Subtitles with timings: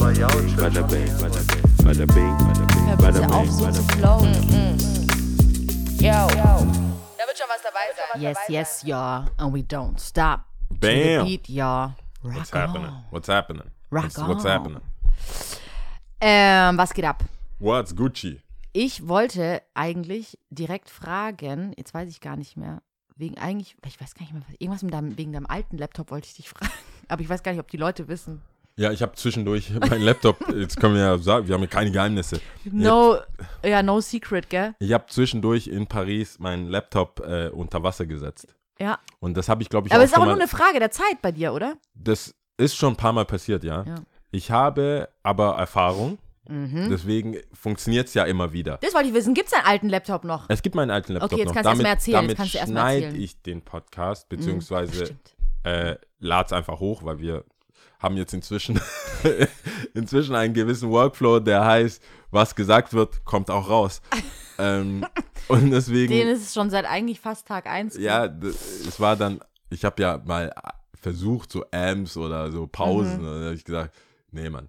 [0.00, 2.36] Bada bing, bada bing,
[2.96, 3.98] bada bing, auf, bing, so zu bing.
[3.98, 4.32] flowen.
[6.00, 6.26] Yo.
[7.18, 8.20] Da wird schon was dabei sein.
[8.22, 9.26] Yes, yes, ja.
[9.36, 10.40] And we don't stop.
[10.70, 10.78] To the
[11.18, 11.26] Bam.
[11.26, 11.94] beat, ja.
[12.24, 12.86] Rock What's happening?
[12.86, 13.04] on.
[13.10, 13.70] What's happening?
[13.90, 14.50] Rock what's, what's on.
[14.50, 14.80] happening?
[16.22, 17.22] Ähm, was geht ab?
[17.58, 18.40] What's Gucci?
[18.72, 22.80] Ich wollte eigentlich direkt fragen, jetzt weiß ich gar nicht mehr,
[23.16, 26.10] wegen eigentlich, ich weiß gar nicht mehr, was- irgendwas mit deinem, wegen deinem alten Laptop
[26.10, 26.72] wollte ich dich fragen,
[27.08, 28.40] aber ich weiß gar nicht, ob die Leute wissen.
[28.80, 31.90] Ja, ich habe zwischendurch meinen Laptop, jetzt können wir ja sagen, wir haben ja keine
[31.90, 32.40] Geheimnisse.
[32.64, 33.18] No,
[33.62, 34.74] ja, no secret, gell?
[34.78, 38.46] Ich habe zwischendurch in Paris meinen Laptop äh, unter Wasser gesetzt.
[38.78, 38.98] Ja.
[39.18, 40.90] Und das habe ich, glaube ich, Aber es ist auch mal, nur eine Frage der
[40.90, 41.76] Zeit bei dir, oder?
[41.92, 43.84] Das ist schon ein paar Mal passiert, ja.
[43.86, 43.96] Ja.
[44.30, 46.88] Ich habe aber Erfahrung, Mhm.
[46.90, 48.78] deswegen funktioniert es ja immer wieder.
[48.80, 49.34] Das wollte ich wissen.
[49.34, 50.46] Gibt es deinen alten Laptop noch?
[50.48, 51.54] Es gibt meinen alten Laptop Okay, jetzt noch.
[51.54, 53.62] kannst du erst damit mal erzählen, jetzt damit kannst du erst mal schneide ich den
[53.62, 55.34] Podcast, beziehungsweise Stimmt.
[55.64, 57.44] äh, lade es einfach hoch, weil wir
[58.00, 58.80] haben jetzt inzwischen,
[59.94, 64.00] inzwischen einen gewissen Workflow, der heißt, was gesagt wird, kommt auch raus.
[64.58, 65.06] ähm,
[65.48, 67.96] und deswegen, Den ist es schon seit eigentlich fast Tag 1.
[67.98, 70.52] ja, es war dann, ich habe ja mal
[71.00, 73.94] versucht, so Amps oder so Pausen, und dann habe ich gesagt,
[74.32, 74.68] nee, Mann.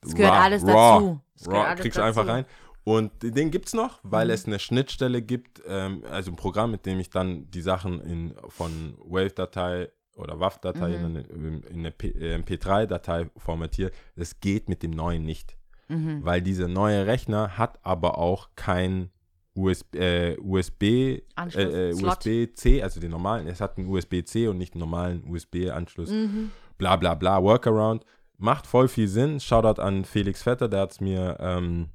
[0.00, 0.68] Es gehört Raw, alles raw,
[1.00, 1.20] dazu.
[1.34, 2.20] Es Raw, alles kriegst du dazu.
[2.20, 2.44] einfach rein.
[2.84, 4.32] Und den gibt's noch, weil Mhm.
[4.32, 8.34] es eine Schnittstelle gibt, ähm, also ein Programm, mit dem ich dann die Sachen in,
[8.48, 10.94] von Wave-Datei oder WAV-Datei Mhm.
[10.94, 11.20] in, eine-
[11.68, 13.90] in eine P- äh, MP3-Datei formatiere.
[14.16, 15.56] Das geht mit dem neuen nicht.
[15.88, 16.24] Mhm.
[16.24, 19.10] Weil dieser neue Rechner hat aber auch kein
[19.54, 21.92] USB, äh, USB, äh, äh.
[21.94, 23.46] USB-C, also den normalen.
[23.48, 26.50] Es hat einen USB-C und nicht einen normalen USB-Anschluss Mhm.
[26.76, 28.04] bla bla bla, Workaround.
[28.36, 29.40] Macht voll viel Sinn.
[29.40, 31.88] Shoutout an Felix Vetter, der hat es mir ähm,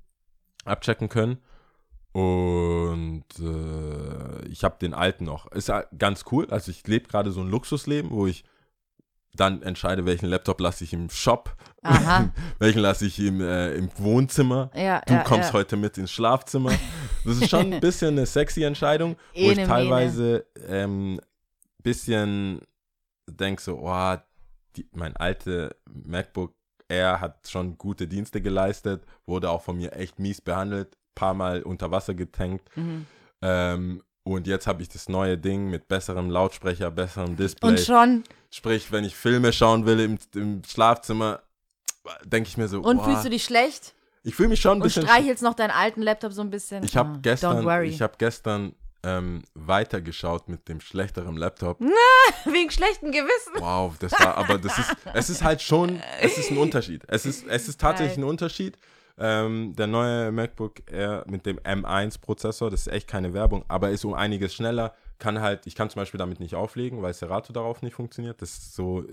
[0.66, 1.38] abchecken können.
[2.14, 5.52] Und äh, ich habe den alten noch.
[5.52, 6.48] Ist ja ganz cool.
[6.50, 8.46] Also ich lebe gerade so ein Luxusleben, wo ich
[9.36, 11.56] dann entscheide, welchen Laptop lasse ich im Shop,
[12.60, 14.70] welchen lasse ich im, äh, im Wohnzimmer.
[14.76, 15.54] Ja, Du ja, kommst ja.
[15.54, 16.72] heute mit ins Schlafzimmer.
[17.26, 21.20] Das ist schon ein bisschen eine sexy Entscheidung, wo ich teilweise ähm,
[21.82, 22.62] bisschen
[23.28, 24.16] denke so, oh,
[24.76, 26.54] die, mein alte MacBook
[26.90, 31.64] Air hat schon gute Dienste geleistet, wurde auch von mir echt mies behandelt, paar Mal
[31.64, 32.70] unter Wasser getankt.
[32.76, 33.06] Mhm.
[33.42, 37.70] Ähm, und jetzt habe ich das neue Ding mit besserem Lautsprecher, besserem Display.
[37.70, 38.24] Und schon.
[38.52, 41.42] Sprich, wenn ich Filme schauen will im, im Schlafzimmer,
[42.24, 43.94] denke ich mir so, Und boah, fühlst du dich schlecht?
[44.26, 46.84] ich fühle mich schon ein Und bisschen streichelst noch deinen alten Laptop so ein bisschen?
[46.84, 47.88] ich habe Ah, Don't gestern, worry.
[47.90, 51.82] ich habe gestern ähm, weitergeschaut mit dem schlechteren Laptop.
[52.46, 53.54] Wegen schlechtem Gewissen.
[53.60, 57.04] Wow, das war, aber das ist, es ist halt schon, es ist ein Unterschied.
[57.10, 58.24] Es ist, es ist tatsächlich Geil.
[58.24, 58.78] ein Unterschied.
[59.18, 64.06] Ähm, der neue MacBook Air mit dem M1-Prozessor, das ist echt keine Werbung, aber ist
[64.06, 64.96] um einiges schneller.
[65.20, 68.42] Kann halt, ich kann zum Beispiel damit nicht auflegen, weil Serato darauf nicht funktioniert.
[68.42, 69.06] Das ist so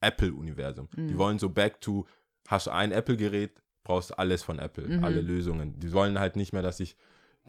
[0.00, 0.88] Apple-Universum.
[0.96, 1.08] Mhm.
[1.08, 2.06] Die wollen so back to,
[2.48, 3.52] hast ein Apple-Gerät,
[3.84, 5.04] brauchst du alles von Apple, Mhm.
[5.04, 5.78] alle Lösungen.
[5.78, 6.96] Die wollen halt nicht mehr, dass ich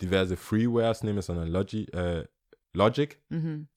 [0.02, 2.26] diverse Freewares nehme, sondern Logi, äh,
[2.74, 3.68] Logic Mhm.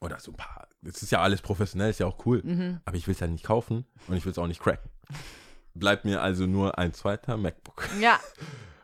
[0.00, 0.68] oder so ein paar.
[0.80, 2.42] Das ist ja alles professionell, ist ja auch cool.
[2.42, 2.80] Mhm.
[2.86, 4.90] Aber ich will es ja nicht kaufen und ich will es auch nicht cracken.
[5.78, 7.88] Bleibt mir also nur ein zweiter MacBook.
[8.00, 8.18] Ja.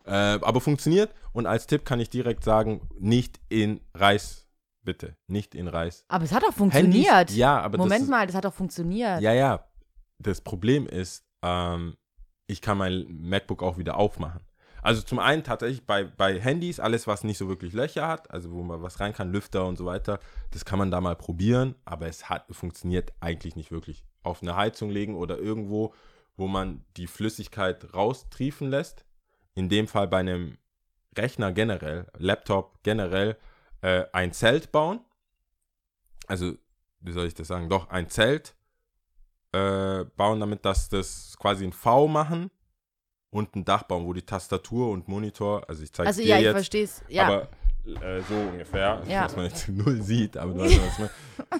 [0.04, 0.10] Äh,
[0.42, 4.48] aber funktioniert und als Tipp kann ich direkt sagen, nicht in Reis,
[4.82, 5.16] bitte.
[5.28, 6.04] Nicht in Reis.
[6.08, 7.06] Aber es hat doch funktioniert.
[7.06, 9.20] Handys, ja, aber Moment das ist, mal, das hat doch funktioniert.
[9.20, 9.64] Ja, ja.
[10.18, 11.96] Das Problem ist, ähm,
[12.48, 14.40] ich kann mein MacBook auch wieder aufmachen.
[14.82, 18.50] Also zum einen tatsächlich bei, bei Handys, alles was nicht so wirklich Löcher hat, also
[18.50, 20.18] wo man was rein kann, Lüfter und so weiter,
[20.50, 24.04] das kann man da mal probieren, aber es hat, funktioniert eigentlich nicht wirklich.
[24.24, 25.94] Auf eine Heizung legen oder irgendwo,
[26.36, 29.04] wo man die Flüssigkeit raustriefen lässt.
[29.54, 30.58] In dem Fall bei einem
[31.16, 33.36] Rechner generell, Laptop generell,
[33.82, 35.00] äh, ein Zelt bauen.
[36.26, 36.54] Also,
[37.00, 37.68] wie soll ich das sagen?
[37.68, 38.54] Doch, ein Zelt
[39.52, 42.50] äh, bauen, damit dass das quasi ein V machen
[43.30, 46.36] und ein Dach bauen, wo die Tastatur und Monitor, also ich zeige Also dir ja,
[46.38, 47.02] ich jetzt, verstehe es.
[47.08, 47.26] Ja.
[47.26, 47.48] aber
[47.84, 49.22] äh, so ungefähr, Ja.
[49.24, 51.10] dass man jetzt null sieht, aber du weißt, was ich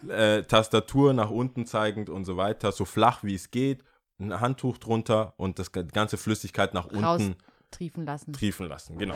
[0.09, 0.12] meine.
[0.38, 3.85] äh, Tastatur nach unten zeigend und so weiter, so flach wie es geht,
[4.22, 7.36] ein Handtuch drunter und das die ganze Flüssigkeit nach unten
[7.70, 8.32] Raustriefen lassen.
[8.32, 9.14] triefen lassen, genau.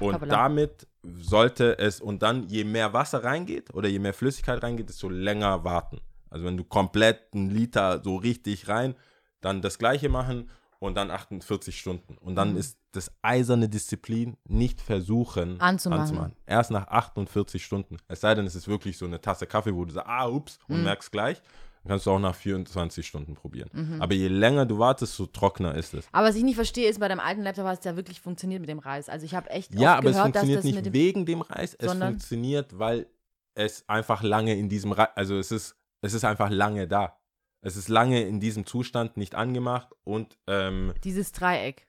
[0.00, 0.34] Und Hoppala.
[0.34, 5.08] damit sollte es, und dann je mehr Wasser reingeht oder je mehr Flüssigkeit reingeht, desto
[5.08, 6.00] länger warten.
[6.30, 8.94] Also wenn du komplett einen Liter so richtig rein,
[9.40, 12.16] dann das gleiche machen und dann 48 Stunden.
[12.18, 12.36] Und Mhm.
[12.36, 16.34] dann ist das eiserne Disziplin nicht versuchen Anzumachen.
[16.46, 17.98] Erst nach 48 Stunden.
[18.08, 20.58] Es sei denn, es ist wirklich so eine Tasse Kaffee, wo du sagst, ah, ups,
[20.68, 20.84] und Mhm.
[20.84, 21.40] merkst gleich.
[21.82, 23.98] Dann kannst du auch nach 24 Stunden probieren.
[24.00, 26.06] Aber je länger du wartest, so trockener ist es.
[26.12, 28.60] Aber was ich nicht verstehe, ist, bei deinem alten Laptop hat es ja wirklich funktioniert
[28.60, 29.08] mit dem Reis.
[29.08, 31.40] Also ich habe echt Ja, aber es gehört, dass funktioniert das nicht dem wegen dem
[31.42, 33.06] Reis, es funktioniert, weil
[33.54, 37.18] es einfach lange in diesem Reis, also es ist, es ist einfach lange da.
[37.62, 41.86] es ist lange in diesem Zustand nicht angemacht und ähm, Dieses Dreieck.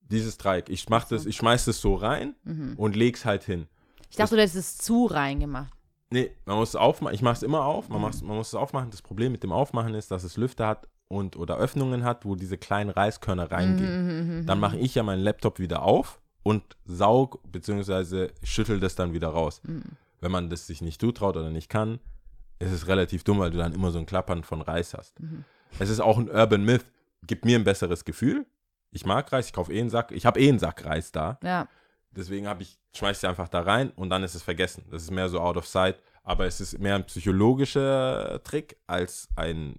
[0.00, 2.74] dieses Dreieck, ich mach das, ich schmeiß das so rein Mhm.
[2.76, 3.66] und leg's halt hin.
[4.10, 5.72] Ich dachte, du hättest es zu reingemacht.
[6.14, 7.14] Nee, man muss es aufmachen.
[7.14, 7.88] Ich mache es immer auf.
[7.88, 8.90] Man, macht's- man muss es aufmachen.
[8.90, 12.36] Das Problem mit dem Aufmachen ist, dass es Lüfter hat und oder Öffnungen hat, wo
[12.36, 14.38] diese kleinen Reiskörner reingehen.
[14.40, 18.28] Mhm, Dann mache ich ja meinen Laptop wieder auf und saug bzw.
[18.42, 19.60] schüttel das dann wieder raus.
[19.64, 19.82] Mhm.
[20.20, 21.98] Wenn man das sich nicht zutraut oder nicht kann,
[22.58, 25.18] ist es relativ dumm, weil du dann immer so ein Klappern von Reis hast.
[25.20, 25.44] Mhm.
[25.78, 26.84] Es ist auch ein Urban Myth.
[27.26, 28.46] Gibt mir ein besseres Gefühl.
[28.92, 30.12] Ich mag Reis, ich kaufe eh einen Sack.
[30.12, 31.38] Ich habe eh einen Sack Reis da.
[31.42, 31.66] Ja.
[32.16, 34.84] Deswegen habe ich, schmeiß sie einfach da rein und dann ist es vergessen.
[34.90, 35.96] Das ist mehr so out of sight.
[36.22, 39.78] Aber es ist mehr ein psychologischer Trick als ein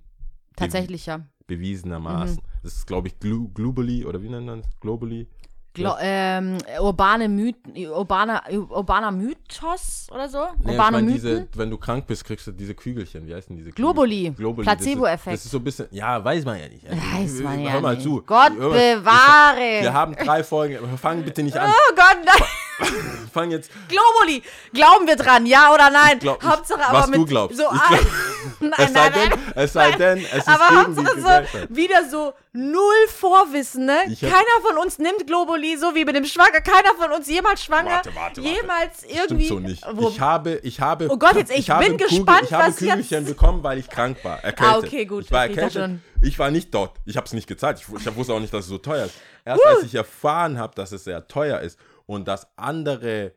[0.56, 1.28] Tatsächlicher.
[1.48, 2.38] bewiesenermaßen.
[2.38, 2.62] Mhm.
[2.64, 4.68] Das ist, glaube ich, glo globally oder wie nennt man es?
[4.80, 5.28] Globally?
[5.76, 10.40] Glo ähm, urbane Mythen, urbaner, urbaner Mythos oder so?
[10.60, 11.22] Nee, ich urbane meine, Mythen?
[11.22, 13.28] diese, wenn du krank bist, kriegst du diese Kügelchen.
[13.28, 13.94] Wie heißen diese Kügelchen?
[13.94, 14.34] Globuli.
[14.36, 14.66] Globuli.
[14.66, 15.36] Das Placebo-Effekt.
[15.36, 16.86] Das ist so ein bisschen, ja, weiß man ja nicht.
[16.90, 18.04] Weiß man ja Hör mal nicht.
[18.04, 18.22] zu.
[18.26, 19.82] Gott bewahre.
[19.82, 20.80] Wir haben drei Folgen.
[20.98, 21.70] Fang bitte nicht an.
[21.70, 22.48] oh Gott, nein.
[23.34, 23.72] Fang jetzt.
[23.88, 24.44] Globuli.
[24.74, 26.20] Glauben wir dran, ja oder nein?
[26.20, 27.58] glaub- ich- Hauptsache was aber mit du glaubst.
[27.58, 28.06] so Ich glaub-
[28.60, 29.40] nein, Es sei nein, denn, nein.
[29.56, 33.98] es sei denn, es ist Aber die Hauptsache so, wieder so null Vorwissen, ne?
[34.10, 36.62] Ich hab- Keiner von uns nimmt Globuli, so wie mit dem Schwanger.
[36.62, 37.92] Keiner von uns jemals schwanger.
[37.92, 38.42] Warte, warte, warte.
[38.42, 39.48] Jemals Stimmt irgendwie.
[39.48, 39.84] so nicht.
[39.94, 41.08] Wo, ich habe, ich habe.
[41.10, 43.78] Oh Gott, jetzt, ich habe bin Kugel, gespannt, Ich habe was Kügelchen jetzt- bekommen, weil
[43.80, 44.44] ich krank war.
[44.44, 44.76] Erkältet.
[44.76, 46.00] Ah, okay, gut, Ich war okay, ich erkältet.
[46.22, 46.92] Ich war nicht dort.
[47.06, 47.80] Ich habe es nicht gezahlt.
[47.80, 49.16] Ich, ich wusste auch nicht, dass es so teuer ist.
[49.44, 53.34] Erst als ich erfahren habe, dass es sehr teuer ist und dass andere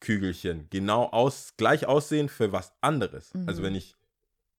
[0.00, 3.34] Kügelchen genau aus, gleich aussehen für was anderes.
[3.34, 3.48] Mhm.
[3.48, 3.94] Also wenn ich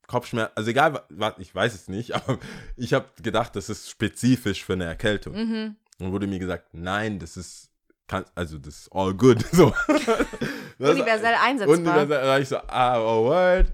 [0.08, 2.40] Kopfschmerzen, also egal, wa- was, ich weiß es nicht, aber
[2.76, 5.36] ich habe gedacht, das ist spezifisch für eine Erkältung.
[5.36, 5.76] Mhm.
[6.00, 7.70] Und wurde mir gesagt, nein, das ist,
[8.08, 9.44] kann, also das ist all good.
[9.52, 9.74] So.
[10.78, 11.78] Das- Universell einsetzbar.
[11.78, 13.72] Universell, da war ich so, ah, oh, word.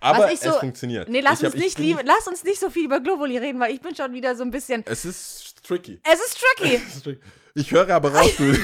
[0.00, 1.08] Aber ich es so- funktioniert.
[1.08, 3.60] Nee, lass hab- uns, ich nicht lieb, lass uns nicht so viel über Globuli reden,
[3.60, 4.82] weil ich bin schon wieder so ein bisschen.
[4.86, 6.00] Es ist tricky.
[6.04, 6.76] Es ist tricky.
[6.88, 7.20] Es ist tricky.
[7.54, 8.52] Ich höre aber raus, du.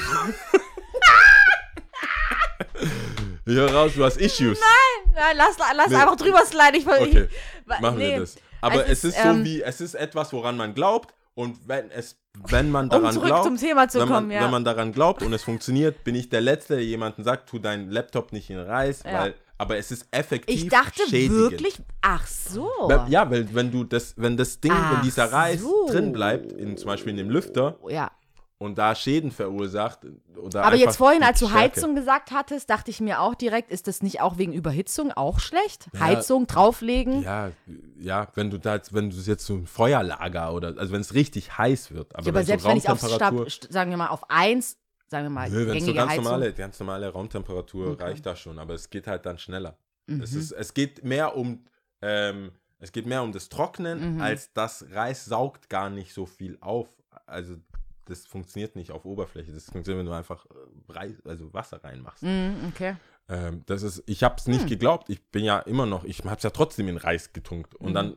[3.47, 4.59] ich höre raus, du hast Issues.
[4.61, 5.97] Nein, lass, lass Nee.
[5.97, 6.75] einfach drüber sliden.
[6.81, 8.12] Ich, Okay, ich, Machen nee.
[8.12, 8.37] wir das.
[8.61, 11.15] Aber Es es ist, ist, so ähm, wie, es ist etwas, woran man glaubt.
[11.35, 12.17] Und wenn es,
[12.49, 14.43] wenn man Um daran zurück glaubt, zum Thema zu wenn, man, kommen, ja.
[14.43, 17.61] wenn man daran glaubt und es funktioniert, bin ich der Letzte, der jemanden sagt, tu
[17.61, 19.12] deinen Laptop nicht in Reis, Ja.
[19.21, 21.51] weil, aber es ist effektiv Ich dachte schädigend.
[21.51, 21.79] wirklich.
[22.01, 22.71] Ach so.
[23.09, 25.87] Ja, weil wenn du das, wenn das Ding, Ach wenn dieser Reis so.
[25.91, 28.11] drin bleibt, in, zum Beispiel in dem Lüfter Ja.
[28.59, 30.01] und da Schäden verursacht
[30.37, 31.51] oder Aber jetzt vorhin, als du.
[31.53, 35.41] Heizung gesagt hattest, dachte ich mir auch direkt, ist das nicht auch wegen Überhitzung auch
[35.41, 35.89] schlecht?
[35.93, 36.01] Ja.
[36.01, 37.23] Heizung drauflegen?
[37.23, 37.51] Ja,
[37.99, 41.15] ja, wenn du da jetzt, wenn du jetzt so ein Feuerlager oder, also wenn es
[41.15, 43.97] richtig heiß wird, aber, Ja, aber selbst so wenn ich auf Stab, st- sagen wir
[43.97, 44.77] mal auf 1,
[45.09, 46.25] sagen wir mal, Nö, es so gängige ganz Heizung.
[46.25, 48.03] normale, ganz normale Raumtemperatur Okay.
[48.03, 49.77] reicht das schon, aber es geht halt dann schneller.
[50.07, 50.21] Mhm.
[50.23, 51.65] Es, ist, es geht mehr um,
[52.03, 54.21] ähm, es geht mehr um das Trocknen, Mhm.
[54.21, 56.89] als das Reis saugt gar nicht so viel auf.
[57.27, 57.57] Also
[58.05, 59.53] das funktioniert nicht auf Oberfläche.
[59.53, 62.23] Das funktioniert, wenn du einfach äh, Reis, also Wasser reinmachst.
[62.23, 62.97] Mhm, okay.
[63.29, 64.69] Ähm, das ist, ich habe es nicht Hm.
[64.69, 65.11] geglaubt.
[65.11, 67.75] Ich bin ja immer noch, ich habe es ja trotzdem in Reis getunkt.
[67.75, 67.95] Und Mhm.
[67.95, 68.17] dann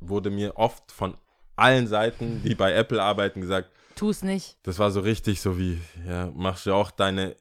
[0.00, 1.16] wurde mir oft von
[1.56, 4.56] allen Seiten, die bei Apple arbeiten, gesagt, Tu es nicht.
[4.62, 7.36] das war so richtig so wie, ja, machst du auch deine,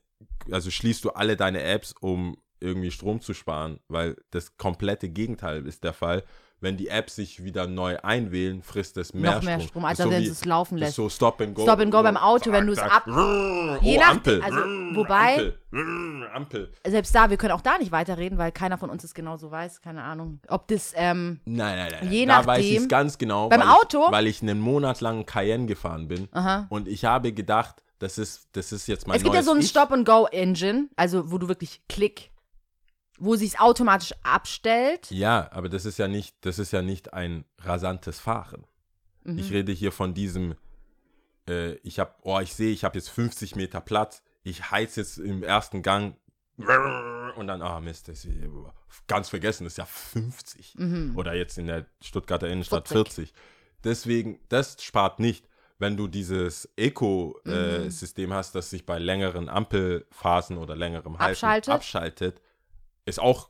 [0.52, 5.66] also schließt du alle deine Apps, um irgendwie Strom zu sparen, weil das komplette Gegenteil
[5.66, 6.26] ist der Fall.
[6.62, 9.68] Wenn die Apps sich wieder neu einwählen, frisst es mehr Noch mehr Strom.
[9.70, 10.96] Strom, Das als so wenn es laufen lässt.
[10.96, 11.62] so Stop and Go.
[11.64, 13.06] Stop and go beim Auto, wenn du es ab-.
[13.08, 14.42] Oh, Je nach- Ampel.
[14.44, 14.96] also, Ampel.
[14.98, 15.54] wobei-
[16.34, 16.72] Ampel.
[16.86, 19.82] Selbst da, wir können auch da nicht weiterreden, weil keiner von uns es genauso weiß.
[19.82, 20.40] Keine Ahnung.
[20.48, 22.12] Ob das, ähm, Nein, nein, nein.
[22.12, 22.82] Je da weiß ich nachdem.
[22.84, 23.50] es ganz genau.
[23.50, 24.06] Beim weil Auto?
[24.08, 26.28] Ich, weil ich einen Monat lang Cayenne gefahren bin.
[26.32, 26.66] aha.
[26.70, 29.70] Und ich habe gedacht, das ist, das ist jetzt mein Es gibt ja so Ich.
[29.70, 32.32] Stop-and-Go-Engine, also wo du wirklich Klick,
[33.20, 35.10] wo sich automatisch abstellt.
[35.12, 38.66] Ja, aber das ist ja nicht, das ist ja nicht ein rasantes Fahren.
[39.24, 39.38] Mhm.
[39.40, 40.56] Ich rede hier von diesem,
[41.48, 45.18] äh, ich habe, oh, ich sehe, ich habe jetzt 50 Meter Platz, ich heiz jetzt
[45.18, 46.16] im ersten Gang
[46.58, 48.36] und dann, ah Mist, das ist,
[49.08, 50.76] ganz vergessen, das ist ja 50.
[50.78, 51.14] Mhm.
[51.16, 53.30] Oder jetzt in der Stuttgarter Innenstadt 40.
[53.30, 53.34] 40.
[53.84, 55.48] Deswegen, das spart nicht.
[55.78, 56.84] Wenn du dieses Mhm.
[56.84, 61.74] Eco-System hast, das sich bei längeren Ampelphasen oder längerem Halten Abschaltet?
[61.74, 62.42] abschaltet,
[63.06, 63.50] ist auch,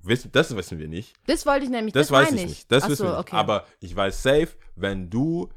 [0.00, 1.14] wissen, das wissen wir nicht.
[1.26, 2.72] Das wollte ich nämlich, Das, das, weiß ich nicht.
[2.72, 3.20] Das Ach wissen so, wir nicht.
[3.20, 3.36] okay.
[3.36, 5.48] Aber ich weiß safe, wenn du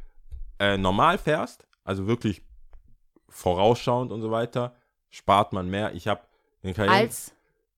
[0.59, 2.41] äh, normal fährst, also wirklich
[3.29, 4.75] vorausschauend und so weiter,
[5.09, 5.93] spart man mehr.
[5.93, 6.21] Ich habe
[6.63, 7.33] den Cayenne, Als,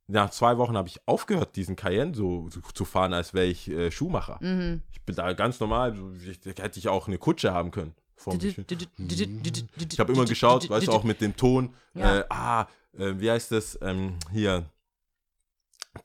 [0.08, 3.70] nach zwei Wochen habe ich aufgehört, diesen Cayenne so, so zu fahren, als wäre ich
[3.70, 4.38] äh, Schuhmacher.
[4.41, 4.82] mhm.
[4.91, 7.96] Ich bin da ganz normal, ich, hätte ich auch eine Kutsche haben können.
[8.18, 11.74] Ich habe immer geschaut, weißt du, auch mit dem Ton.
[11.96, 12.20] Ja.
[12.20, 13.80] Äh, ah, äh, wie heißt das?
[13.82, 14.65] Ähm, hier.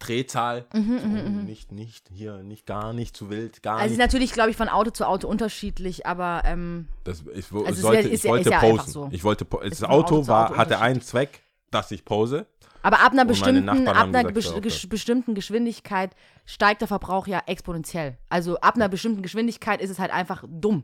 [0.00, 4.06] Drehzahl, so, nicht, nicht, hier, nicht, gar nicht zu wild, gar Mhm, Also ist nicht.
[4.06, 8.24] natürlich, glaube ich, von Auto zu Auto unterschiedlich, aber ähm, Das, ich, Also sollte, ist
[8.24, 8.92] ich wollte ja posen.
[8.92, 9.08] so.
[9.12, 11.00] Ich wollte, po- das Auto Auto war, Auto hatte einen.
[11.02, 11.40] Zweck,
[11.70, 12.46] dass ich pose.
[12.82, 14.68] aber ab einer bestimmten, ab einer gesagt, okay.
[14.68, 16.10] gesch- bestimmten Geschwindigkeit
[16.46, 18.18] steigt der Verbrauch ja exponentiell.
[18.28, 20.82] Also ab einer bestimmten Geschwindigkeit ist es halt einfach dumm.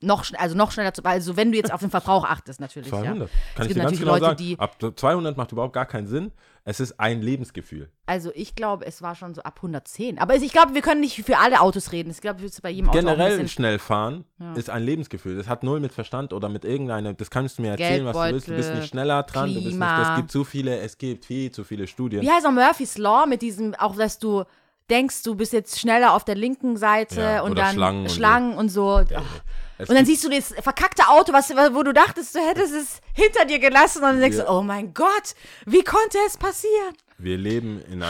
[0.00, 2.88] Noch, also noch schneller zu, also wenn du jetzt auf den Verbrauch achtest, natürlich.
[2.90, 3.06] 200.
[3.06, 3.24] Ja.
[3.26, 4.36] Kann Es ich gibt dir ganz genau Leute, sagen.
[4.36, 6.30] die- Ab 200 macht überhaupt gar keinen Sinn.
[6.66, 7.90] Es ist ein Lebensgefühl.
[8.06, 10.18] Also ich glaube, es war schon so ab 110.
[10.18, 12.10] Aber ich glaube, wir können nicht für alle Autos reden.
[12.10, 14.24] Ich glaube, ist bei jedem Auto ein Generell bisschen schnell fahren
[14.56, 15.36] ist ein Lebensgefühl.
[15.36, 18.32] Das hat null mit Verstand oder mit irgendeiner, das kannst du mir erzählen, was du
[18.32, 18.48] willst.
[18.48, 21.50] Du bist nicht schneller dran, du bist nicht, es gibt zu viele, es gibt viel
[21.50, 22.22] zu viele Studien.
[22.22, 24.44] Wie heißt auch Murphy's Law mit diesem, auch dass du
[24.90, 28.14] denkst, du bist jetzt schneller auf der linken Seite Ja, und dann Schlangen und so.
[28.14, 29.04] Schlangen und so.
[29.14, 29.40] Ach.
[29.78, 33.00] Es Und dann siehst du das verkackte Auto, was, wo du dachtest, du hättest es
[33.12, 35.34] hinter dir gelassen und dann denkst du, oh mein Gott,
[35.66, 36.94] wie konnte es passieren?
[37.18, 38.02] Wir leben in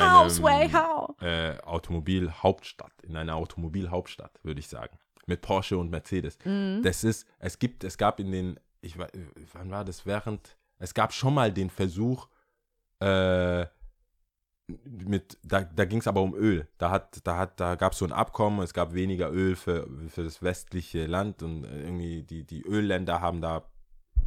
[0.72, 1.20] how?
[1.20, 4.98] äh, Automobilhauptstadt, in einer Automobilhauptstadt, würde ich sagen.
[5.26, 6.38] Mit Porsche und Mercedes.
[6.44, 6.82] Mhm.
[6.82, 9.10] Das ist, es gibt, es gab in den, ich weiß,
[9.52, 10.04] wann war das?
[10.04, 12.28] Während, es gab schon mal den Versuch,
[13.00, 13.66] äh,
[14.66, 16.66] mit, da, da ging es aber um Öl.
[16.78, 19.86] Da hat, da hat, da gab es so ein Abkommen, es gab weniger Öl für,
[20.08, 23.64] für das westliche Land und irgendwie die, die Ölländer haben da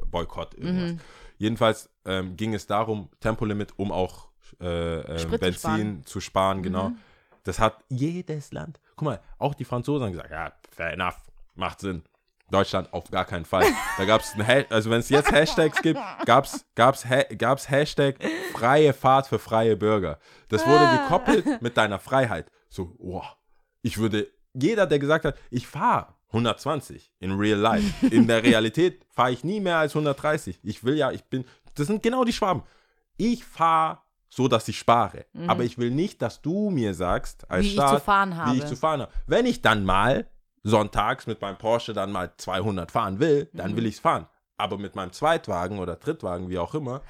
[0.05, 0.91] Boykott irgendwas.
[0.93, 0.99] Mhm.
[1.37, 4.29] Jedenfalls ähm, ging es darum, Tempolimit, um auch
[4.59, 6.05] äh, ähm, Benzin sparen.
[6.05, 6.89] zu sparen, genau.
[6.89, 6.97] Mhm.
[7.43, 11.17] Das hat jedes Land, guck mal, auch die Franzosen haben gesagt, ja, fair enough,
[11.55, 12.03] macht Sinn.
[12.49, 13.65] Deutschland auf gar keinen Fall.
[13.97, 14.33] Da gab es,
[14.69, 18.15] also wenn es jetzt Hashtags gibt, gab es gab's, Ha- gab's Hashtag
[18.53, 20.17] freie Fahrt für freie Bürger.
[20.49, 20.97] Das wurde Ah.
[21.03, 22.49] gekoppelt mit deiner Freiheit.
[22.69, 23.25] So, wow,
[23.81, 29.05] ich würde, jeder, der gesagt hat, ich fahre 120 in real life, in der Realität
[29.09, 30.59] fahre ich nie mehr als 130.
[30.63, 32.63] Ich will ja, ich bin, das sind genau die Schwaben.
[33.17, 33.99] Ich fahre
[34.29, 35.25] so, dass ich spare.
[35.47, 37.67] Aber ich will nicht, dass du mir sagst, als Mhm.
[37.67, 38.57] Wie ich zu Staat, fahren wie habe.
[38.57, 39.11] ich zu fahren habe.
[39.25, 40.27] Wenn ich dann mal
[40.69, 43.75] sonntags mit meinem Porsche dann mal 200 fahren will, dann Mhm.
[43.77, 44.27] will ich es fahren.
[44.57, 47.01] Aber mit meinem Zweitwagen oder Drittwagen, wie auch immer,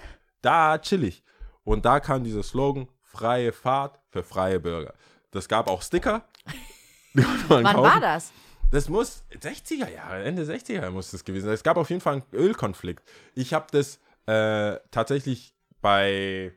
[0.42, 1.24] da chill ich.
[1.64, 4.94] Und da kam dieser Slogan, freie Fahrt für freie Bürger.
[5.32, 6.24] Das gab auch Sticker.
[7.48, 7.84] Wann kaufen.
[7.84, 8.32] war das?
[8.70, 11.54] Das muss 60er Jahre, Ende 60er muss das gewesen sein.
[11.54, 13.02] Es gab auf jeden Fall einen Ölkonflikt.
[13.34, 16.54] Ich habe das äh, tatsächlich bei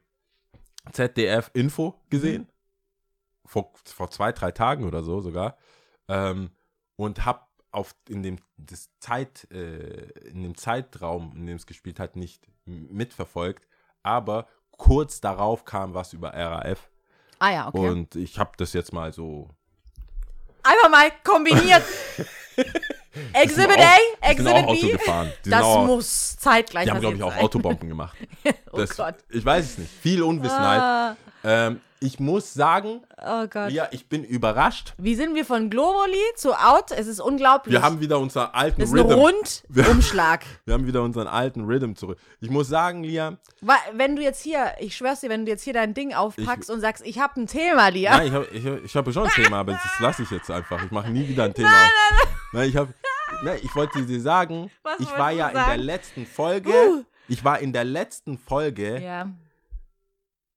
[0.92, 2.48] ZDF Info gesehen.
[3.46, 5.56] Vor, vor zwei, drei Tagen oder so sogar.
[6.08, 6.50] Ähm,
[7.04, 7.40] und habe
[7.72, 12.46] auf in dem das Zeit äh, in dem Zeitraum, in dem es gespielt hat, nicht
[12.64, 13.66] mitverfolgt.
[14.02, 16.90] Aber kurz darauf kam was über RAF
[17.38, 17.88] Ah ja, okay.
[17.88, 19.48] und ich habe das jetzt mal so
[20.62, 21.82] Einfach mal kombiniert.
[23.32, 23.96] Exhibit A,
[24.34, 24.92] sind auch Exhibit Auto B.
[24.92, 25.32] gefahren.
[25.44, 27.42] Das auch- muss zeitgleich Die haben, glaube ich, auch sein.
[27.44, 28.16] Autobomben gemacht.
[28.72, 29.16] Oh Das, Gott.
[29.30, 29.90] Ich weiß es nicht.
[30.00, 30.80] Viel Unwissenheit.
[30.80, 34.94] Ah, Ähm, ich muss sagen, oh ja, ich bin überrascht.
[34.96, 36.92] Wie sind wir von Globally zu Out?
[36.92, 37.72] Es ist unglaublich.
[37.74, 39.20] Wir haben wieder unseren alten das ist ein Rhythm.
[39.74, 40.44] Rundumschlag.
[40.64, 42.18] Wir haben wieder unseren alten Rhythm zurück.
[42.40, 43.36] Ich muss sagen, Lia,
[43.92, 46.80] wenn du jetzt hier, ich schwör's dir, wenn du jetzt hier dein Ding aufpackst und
[46.80, 48.16] sagst, ich habe ein Thema, Lia.
[48.16, 50.50] nein, ich habe ich, hab- ich hab schon ein Thema, aber das lasse ich jetzt
[50.50, 50.82] einfach.
[50.84, 51.74] Ich mache nie wieder ein Thema auf.
[52.20, 52.92] Nein, ich habe,
[53.44, 55.82] nein, ich wollte dir sagen, Was ich war ja in der sagen?
[55.82, 57.04] letzten Folge, Uh.
[57.28, 59.30] ich war in der letzten Folge Ja.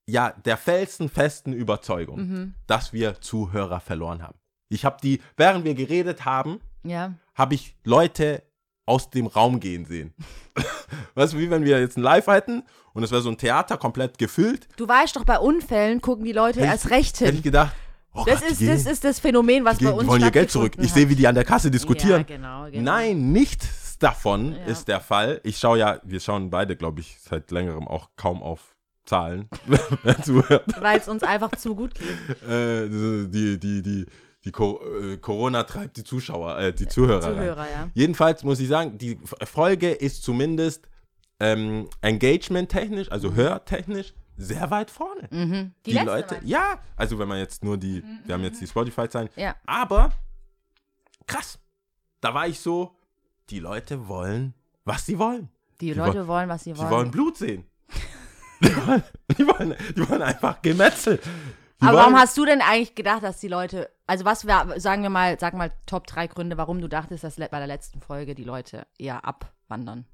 [0.08, 2.54] ja, der felsenfesten Überzeugung, Mhm.
[2.68, 4.38] dass wir Zuhörer verloren haben.
[4.70, 7.14] Ich habe die, während wir geredet haben, Ja.
[7.36, 8.44] habe ich Leute
[8.86, 10.14] aus dem Raum gehen sehen.
[11.16, 13.78] weißt du, wie wenn wir jetzt ein Live hätten und es wäre so ein Theater
[13.78, 17.36] komplett gefüllt, Du weißt doch, bei Unfällen gucken die Leute Hätte erst recht hätte ich
[17.38, 17.44] hin.
[17.44, 17.74] gedacht,
[18.14, 20.32] oh Das Gott, ist, das ist das Phänomen, was die, bei uns die wollen ihr
[20.32, 20.74] Geld zurück.
[20.80, 22.26] Ich sehe, wie die an der Kasse diskutieren.
[22.28, 22.82] Ja, genau, genau.
[22.84, 24.66] Nein, nichts davon Ja.
[24.66, 25.40] ist der Fall.
[25.44, 29.50] Ich schaue ja, wir schauen beide, glaube ich, seit längerem auch kaum auf Zahlen.
[30.80, 32.42] Weil es uns einfach zu gut geht.
[32.50, 34.06] äh, die, die, die,
[34.46, 37.22] die Co äh, Corona treibt die Zuschauer, äh, die Zuhörer.
[37.22, 37.90] Zuhörer, ja.
[37.94, 40.88] Jedenfalls muss ich sagen, die Folge ist zumindest
[41.40, 45.28] ähm, engagement-technisch, also hörtechnisch, sehr weit vorne.
[45.32, 45.74] Mhm.
[45.86, 46.46] Die, Die, Leute, Mal.
[46.46, 49.56] ja, also wenn man jetzt nur die, wir haben jetzt die Spotify-Zahlen, Ja.
[49.66, 50.12] aber
[51.28, 51.60] krass,
[52.22, 52.96] da war ich so,
[53.50, 54.54] die Leute wollen,
[54.86, 55.50] was sie wollen.
[55.82, 56.90] Die, Die Leute wollen- wollen, was sie Die wollen.
[56.90, 57.66] wollen Blut sehen.
[58.62, 59.04] Die wollen,
[59.38, 61.18] die wollen, die wollen einfach Gemetzel.
[61.18, 64.80] Die Aber warum wollen- hast du denn eigentlich gedacht, dass die Leute, also was wär,
[64.80, 68.00] sagen wir mal, sag mal Top 3 Gründe, warum du dachtest, dass bei der letzten
[68.00, 70.06] Folge die Leute eher abwandern?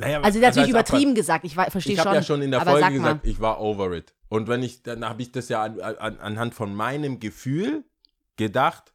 [0.00, 2.06] Naja, Also natürlich übertrieben gesagt, ich verstehe Ich schon.
[2.06, 4.14] habe ja schon in der Folge sag gesagt, ich war over it.
[4.28, 7.84] Und wenn ich, dann habe ich das ja an, an, anhand von meinem Gefühl
[8.36, 8.92] gedacht,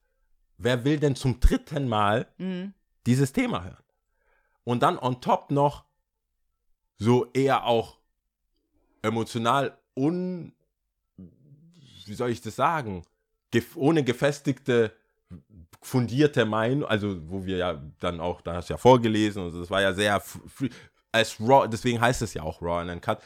[0.58, 2.74] wer will denn zum dritten Mal Mhm.
[3.06, 3.84] dieses Thema hören?
[4.64, 5.84] Und dann on top noch
[6.98, 8.00] so eher auch
[9.02, 10.54] emotional un,
[12.06, 13.04] wie soll ich das sagen,
[13.52, 14.92] Gef ohne gefestigte,
[15.82, 19.60] fundierte Meinung, also wo wir ja dann auch, da hast du ja vorgelesen und so,
[19.60, 20.22] das war ja sehr,
[21.16, 23.20] als Raw, deswegen heißt es ja auch Raw and Uncut,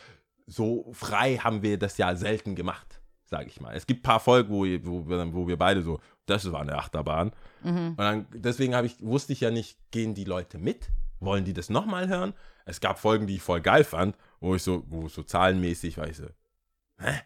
[0.45, 3.75] so frei haben wir das ja selten gemacht, sage ich mal.
[3.75, 7.31] Es gibt ein paar Folgen, wo, wo, wo wir beide so, das war eine Achterbahn.
[7.63, 10.89] Und dann, deswegen habe ich, wusste ich ja nicht, gehen die Leute mit?
[11.19, 12.33] Wollen die das nochmal hören?
[12.65, 16.07] Es gab Folgen, die ich voll geil fand, wo ich so, wo so zahlenmäßig war
[16.07, 16.27] ich so,
[16.99, 17.21] hä?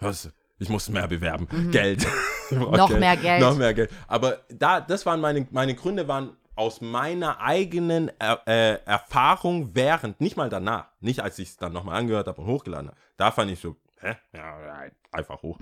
[0.00, 0.30] Was?
[0.58, 1.70] Ich muss mehr bewerben.
[1.70, 2.06] Geld.
[2.50, 3.42] Ich brauch Noch mehr Geld.
[3.42, 3.90] Noch mehr Geld.
[4.06, 10.20] Aber da, das waren meine, meine Gründe waren aus meiner eigenen er, äh, Erfahrung während,
[10.20, 12.98] nicht mal danach, nicht als ich es dann nochmal angehört habe und hochgeladen habe.
[13.16, 14.16] Da fand ich so, hä?
[14.32, 15.58] Ja, einfach hoch.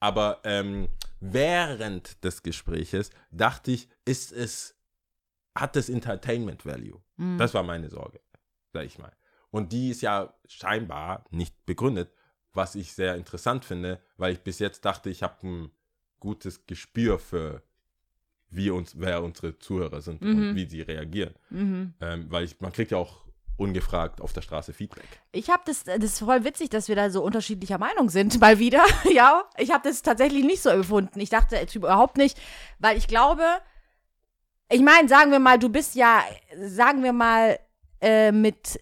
[0.00, 0.88] Aber ähm,
[1.20, 4.74] während des Gespräches dachte ich, ist es,
[5.54, 7.02] hat es Entertainment Value?
[7.36, 8.20] Das war meine Sorge,
[8.72, 9.12] sag ich mal.
[9.50, 12.10] Und die ist ja scheinbar nicht begründet,
[12.54, 15.70] was ich sehr interessant finde, weil ich bis jetzt dachte, ich habe ein
[16.20, 17.62] gutes Gespür für
[18.50, 21.34] wie uns, wer unsere Zuhörer sind und wie sie reagieren.
[22.00, 23.28] Ähm, weil ich, man kriegt ja auch
[23.58, 25.08] ungefragt auf der Straße Feedback.
[25.32, 28.58] Ich habe das, das ist voll witzig, dass wir da so unterschiedlicher Meinung sind, mal
[28.58, 28.84] wieder.
[29.12, 31.20] ja, ich habe das tatsächlich nicht so empfunden.
[31.20, 32.38] Ich dachte jetzt überhaupt nicht,
[32.78, 33.42] weil ich glaube,
[34.70, 36.22] ich meine, sagen wir mal, du bist ja,
[36.56, 37.58] sagen wir mal,
[38.00, 38.80] äh, mit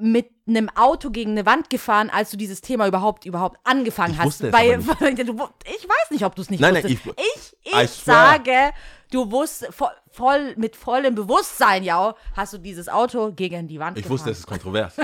[0.00, 4.18] mit einem Auto gegen eine Wand gefahren, als du dieses Thema überhaupt überhaupt angefangen Ich
[4.20, 4.40] hast.
[4.40, 5.32] es Weil, weil du,
[5.64, 7.06] ich weiß nicht, ob du es nicht Nein, nein, wusstest.
[7.06, 8.32] ich- ich, ich swear.
[8.32, 8.72] sage,
[9.10, 13.96] du wusst voll, voll mit vollem Bewusstsein, ja, hast du dieses Auto gegen die Wand
[13.96, 14.12] Ich gefahren.
[14.18, 14.96] wusste, es ist kontrovers.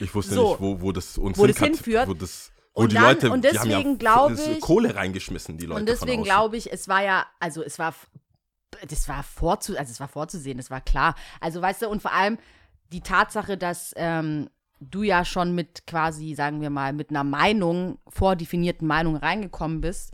[0.00, 0.50] Ich wusste So.
[0.50, 2.08] nicht, wo, wo das uns Wo hinführt.
[2.08, 4.60] Wo, das, wo Und die dann- Leute, und die haben deswegen ja glaube das ich-
[4.60, 7.94] Kohle reingeschmissen, die Leute Und deswegen glaube ich, es war ja, also es war,
[8.88, 11.14] das war vorzu, also es war vorzusehen, das war klar.
[11.40, 12.38] Also weißt du, und vor allem
[12.92, 14.48] die Tatsache, dass ähm,
[14.80, 20.12] du ja schon mit quasi, sagen wir mal, mit einer Meinung, vordefinierten Meinung reingekommen bist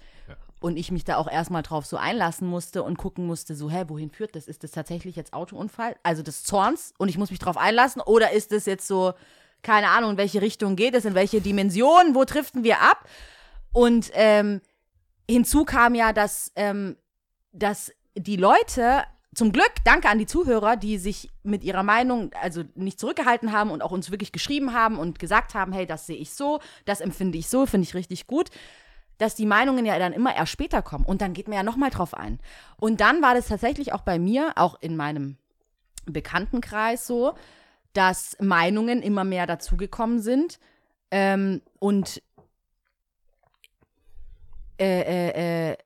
[0.60, 3.84] und ich mich da auch erstmal drauf so einlassen musste und gucken musste, so, hä,
[3.88, 4.48] wohin führt das?
[4.48, 5.96] Ist das tatsächlich jetzt Autounfall?
[6.02, 9.14] Also des Zorns und ich muss mich drauf einlassen oder ist das jetzt so,
[9.62, 13.08] keine Ahnung, in welche Richtung geht es, in welche Dimension, wo driften wir ab?
[13.72, 14.60] Und ähm,
[15.28, 16.96] hinzu kam ja, dass, ähm,
[17.52, 22.64] dass die Leute, zum Glück, danke an die Zuhörer, die sich mit ihrer Meinung also
[22.74, 26.16] nicht zurückgehalten haben und auch uns wirklich geschrieben haben und gesagt haben, hey, das sehe
[26.16, 28.50] ich so, das empfinde ich so, finde ich richtig gut,
[29.18, 31.04] dass die Meinungen ja dann immer erst später kommen.
[31.04, 32.40] Und dann geht man ja nochmal drauf ein.
[32.78, 35.36] Und dann war das tatsächlich auch bei mir, auch in meinem
[36.06, 37.34] Bekanntenkreis so,
[37.92, 40.58] dass Meinungen immer mehr dazugekommen sind
[41.10, 42.22] ähm, und
[44.80, 45.76] äh, äh, äh,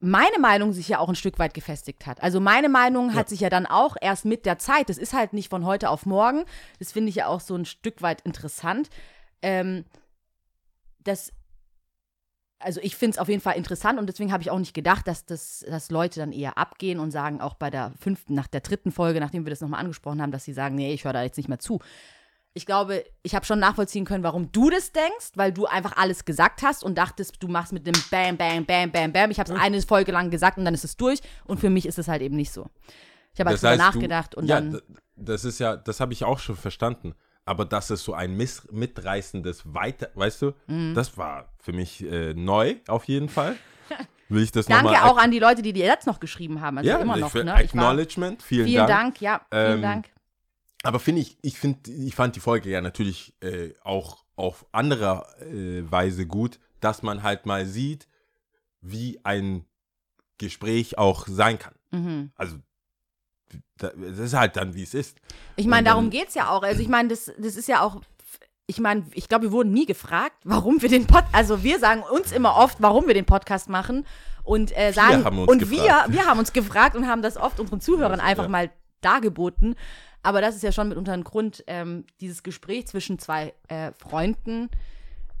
[0.00, 2.22] meine Meinung sich ja auch ein Stück weit gefestigt hat.
[2.22, 5.34] Also meine Meinung hat sich ja dann auch erst mit der Zeit, das ist halt
[5.34, 6.44] nicht von heute auf morgen,
[6.78, 8.88] das finde ich ja auch so ein Stück weit interessant,
[9.42, 9.84] ähm,
[11.04, 11.32] dass
[12.62, 15.08] also ich finde es auf jeden Fall interessant und deswegen habe ich auch nicht gedacht,
[15.08, 18.60] dass, das, dass Leute dann eher abgehen und sagen, auch bei der fünften, nach der
[18.60, 21.22] dritten Folge, nachdem wir das nochmal angesprochen haben, dass sie sagen, nee, ich höre da
[21.22, 21.80] jetzt nicht mehr zu.
[22.52, 26.24] Ich glaube, ich habe schon nachvollziehen können, warum du das denkst, weil du einfach alles
[26.24, 29.30] gesagt hast und dachtest, du machst mit dem Bam, Bam, Bam, Bam, Bam.
[29.30, 31.86] Ich habe es eine Folge lang gesagt und dann ist es durch und für mich
[31.86, 32.66] ist es halt eben nicht so.
[33.34, 34.80] Ich habe halt drüber heißt, du- nachgedacht und ja, dann.
[35.14, 37.14] das ist ja, das habe ich auch schon verstanden.
[37.46, 40.94] Aber das ist so ein miss mitreißendes Weiter, weißt du, Mhm.
[40.94, 43.56] das war für mich äh, neu auf jeden Fall.
[44.28, 46.78] Will ich das Danke auch an die Leute, die dir jetzt noch geschrieben haben.
[46.78, 47.32] Also ja, immer noch.
[47.34, 47.52] Ne?
[47.52, 49.18] Acknowledgement, vielen, vielen Dank.
[49.18, 49.20] Dank.
[49.20, 50.06] ja, vielen Ähm, Dank.
[50.82, 55.26] Aber finde ich, ich finde, ich fand die Folge ja natürlich äh, auch auf andere
[55.40, 58.08] äh, Weise gut, dass man halt mal sieht,
[58.80, 59.66] wie ein
[60.38, 61.74] Gespräch auch sein kann.
[61.90, 62.32] Mhm.
[62.34, 62.56] Also
[63.76, 65.18] da- es ist halt dann, wie es ist.
[65.56, 66.62] Ich meine, darum geht's ja auch.
[66.62, 68.00] Also ich meine, das, das ist ja auch,
[68.66, 72.02] ich meine, ich glaube, wir wurden nie gefragt, warum wir den Pod, also wir sagen
[72.02, 74.06] uns immer oft, warum wir den Podcast machen
[74.44, 76.08] und äh, sagen, uns und gefragt.
[76.08, 78.48] wir, wir haben uns gefragt und haben das oft unseren Zuhörern einfach ja.
[78.48, 78.70] mal
[79.02, 79.74] dargeboten.
[80.22, 84.68] Aber das ist ja schon mitunter ein Grund, ähm, dieses Gespräch zwischen zwei äh, Freunden,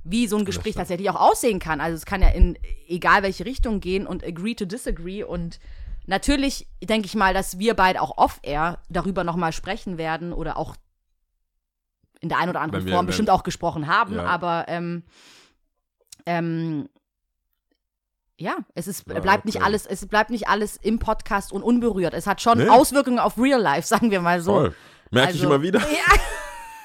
[0.04, 1.80] wie so ein Gespräch tatsächlich auch aussehen kann.
[1.80, 5.60] Also es kann ja in egal welche Richtung gehen und agree to disagree und
[6.06, 10.74] natürlich denke ich mal, dass wir beide auch off-air darüber nochmal sprechen werden oder auch
[12.20, 14.24] in der einen oder anderen wir- Form bestimmt auch gesprochen haben, Ja.
[14.24, 15.02] aber ähm,
[16.26, 16.88] ähm,
[18.40, 19.64] ja, es ist, Ja, bleibt nicht okay.
[19.66, 22.14] alles, es bleibt nicht alles im Podcast und unberührt.
[22.14, 22.68] Es hat schon Nee.
[22.68, 24.52] Auswirkungen auf Real Life, sagen wir mal so.
[24.52, 24.74] Toll.
[25.10, 25.80] Merke ich Also- immer wieder.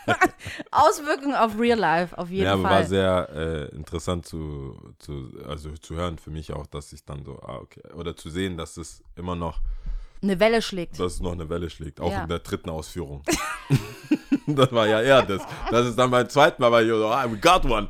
[0.07, 0.13] Ja.
[0.69, 2.71] Auswirkungen auf Real Life, auf jeden Ja, aber Fall.
[2.71, 7.23] war sehr äh, interessant zu, zu, also zu hören für mich auch, dass ich dann
[7.25, 9.61] so, ah, okay, oder zu sehen, dass es immer noch,
[10.21, 10.99] Eine Welle schlägt.
[10.99, 12.21] dass es noch eine Welle schlägt, auch Ja.
[12.21, 13.23] in der dritten Ausführung.
[14.45, 15.41] das war ja eher das.
[15.71, 17.89] Das ist dann beim zweiten Mal, weil ich so, ah, we got one.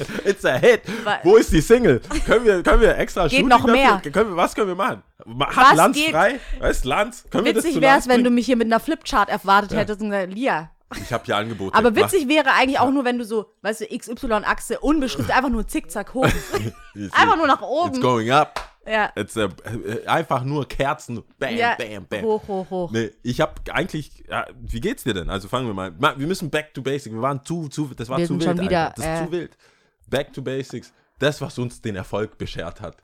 [0.24, 0.82] It's a hit.
[1.04, 2.00] Wa- Wo ist die Single?
[2.26, 3.72] Können wir, können wir extra Geht Shooting noch dafür?
[3.72, 4.00] mehr.
[4.12, 5.02] Können wir, was können wir machen?
[5.24, 6.10] Ma- Hat Was Lanz geht?
[6.10, 6.40] frei?
[6.58, 7.24] Was ist Lanz?
[7.30, 9.74] Können wir das Witzig zu wäre es, wenn du mich hier mit einer Flipchart erwartet
[9.76, 10.70] hättest und gesagt, Lia.
[11.02, 11.74] Ich habe hier Angebote.
[11.76, 15.50] Aber Mach- witzig wäre eigentlich auch nur, wenn du so, weißt du, XY-Achse unbeschriftet, einfach
[15.50, 16.26] nur zickzack hoch.
[16.94, 18.00] It's- einfach nur nach It's oben.
[18.00, 18.60] going up.
[18.88, 19.10] Ja.
[19.16, 21.24] It's a, äh, einfach nur Kerzen.
[21.40, 21.74] Bam, ja.
[21.76, 22.22] bam, bam.
[22.22, 22.90] Hoch, hoch, hoch.
[22.92, 25.28] Nee, ich habe eigentlich, ja, wie geht's dir denn?
[25.28, 27.12] Also fangen wir mal, Ma- wir müssen back to basics.
[27.12, 28.56] Wir waren zu, zu, das war Wir zu sind wild.
[28.58, 28.92] schon wieder.
[28.96, 29.56] Das ist äh, zu wild.
[30.06, 30.92] Back to basics.
[31.18, 32.96] Das, was uns den Erfolg beschert hat.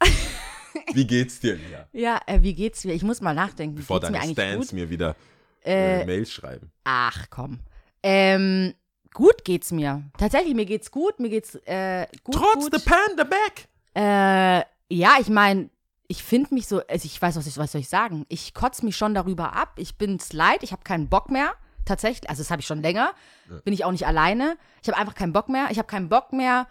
[0.92, 1.88] wie geht's dir, Lia?
[1.92, 2.92] Ja, äh, wie geht's mir?
[2.92, 3.76] Ich muss mal nachdenken.
[3.76, 4.72] Bevor geht's mir deine eigentlich Stans gut?
[4.74, 5.16] mir wieder
[5.64, 6.70] äh, Mails schreiben.
[6.84, 7.60] Ach, komm.
[8.02, 8.74] Ähm,
[9.14, 10.02] gut geht's mir.
[10.18, 11.20] Tatsächlich, mir geht's gut.
[11.20, 12.34] Mir geht's äh, gut.
[12.34, 12.74] Trotz gut.
[12.74, 13.68] the pandemic.
[13.94, 15.70] Äh, ja, ich meine,
[16.08, 18.26] ich finde mich so, also ich weiß, was, ich, was soll ich sagen?
[18.28, 19.74] Ich kotze mich schon darüber ab.
[19.78, 21.54] Ich bin's leid, ich habe keinen Bock mehr.
[21.84, 23.12] Tatsächlich, also das habe ich schon länger.
[23.64, 24.56] Bin ich auch nicht alleine.
[24.82, 25.68] Ich habe einfach keinen Bock mehr.
[25.70, 26.68] Ich habe keinen Bock mehr,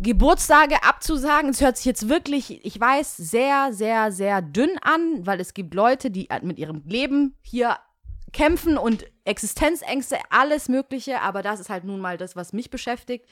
[0.00, 1.50] Geburtstage abzusagen.
[1.50, 5.74] Es hört sich jetzt wirklich, ich weiß, sehr, sehr, sehr dünn an, weil es gibt
[5.74, 7.78] Leute, die mit ihrem Leben hier
[8.32, 11.22] kämpfen und Existenzängste, alles Mögliche.
[11.22, 13.26] Aber das ist halt nun mal das, was mich beschäftigt.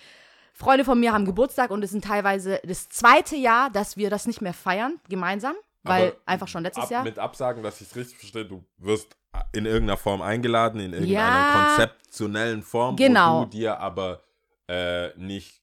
[0.54, 4.26] Freunde von mir haben Geburtstag und es sind teilweise das zweite Jahr, dass wir das
[4.26, 7.02] nicht mehr feiern, gemeinsam, weil Aber einfach schon letztes Ab, Jahr.
[7.04, 9.16] Mit Absagen, dass ich es richtig verstehe, du wirst
[9.52, 11.52] in irgendeiner Form eingeladen, in irgendeiner Ja.
[11.76, 13.40] konzeptionellen Form, Genau.
[13.40, 14.22] wo du dir aber
[14.68, 15.60] äh, nicht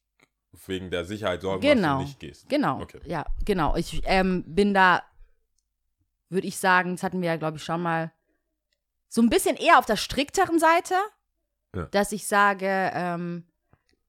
[0.68, 1.82] wegen der Sicherheit sorgen Genau.
[1.82, 2.50] machst und nicht gehst.
[2.50, 3.00] Genau, Okay.
[3.06, 3.76] ja, genau.
[3.76, 5.02] Ich ähm, bin da,
[6.30, 8.12] würde ich sagen, das hatten wir ja, glaube ich, schon mal,
[9.08, 10.96] so ein bisschen eher auf der strikteren Seite,
[11.76, 11.86] Ja.
[11.86, 13.46] dass ich sage, ähm,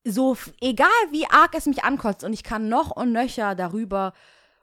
[0.04, 4.12] so egal wie arg es mich ankotzt und ich kann noch und nöcher darüber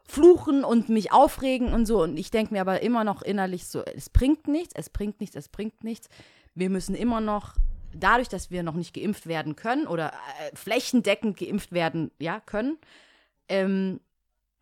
[0.05, 3.83] fluchen und mich aufregen und so und ich denke mir aber immer noch innerlich so,
[3.85, 6.09] es bringt nichts, es bringt nichts, es bringt nichts.
[6.55, 7.53] Wir müssen immer noch
[7.93, 12.77] dadurch, dass wir noch nicht geimpft werden können oder äh, flächendeckend geimpft werden, ja, können,
[13.47, 13.99] ähm,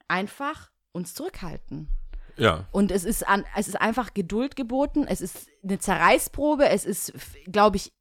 [0.07, 1.89] einfach uns zurückhalten.
[2.37, 2.65] Ja.
[2.71, 5.05] Und es ist, an, es ist einfach Geduld geboten.
[5.07, 6.69] Es ist eine Zerreißprobe.
[6.69, 7.13] Es ist,
[7.51, 7.91] glaube ich,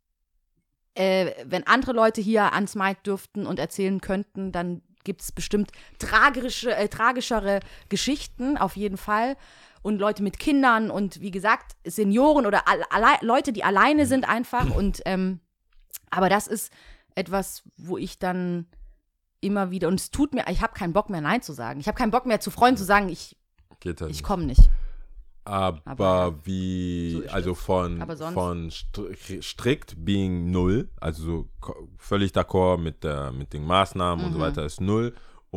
[0.95, 5.71] äh, wenn andere Leute hier ans Mic dürften und erzählen könnten, dann gibt es bestimmt
[5.99, 9.37] tragische, äh, tragischere Geschichten, auf jeden Fall.
[9.87, 12.63] Und Leute mit Kindern und wie gesagt, Senioren oder
[13.21, 14.75] Leute, die alleine sind einfach.
[14.75, 15.39] Und ähm,
[16.11, 16.73] aber das ist
[17.15, 18.67] etwas, wo ich dann
[19.41, 21.79] immer wieder, und es tut mir, ich habe keinen Bock mehr, Nein zu sagen.
[21.79, 23.37] Ich habe keinen Bock mehr zu Freunden zu sagen, ich,
[23.85, 24.69] halt ich komme nicht.
[25.45, 28.03] Aber, Aber, wie, so also von,
[28.35, 31.49] von stri- strikt being null, also so
[31.97, 34.27] völlig d'accord mit, der, mit den Maßnahmen Mhm.
[34.27, 35.15] und so weiter ist null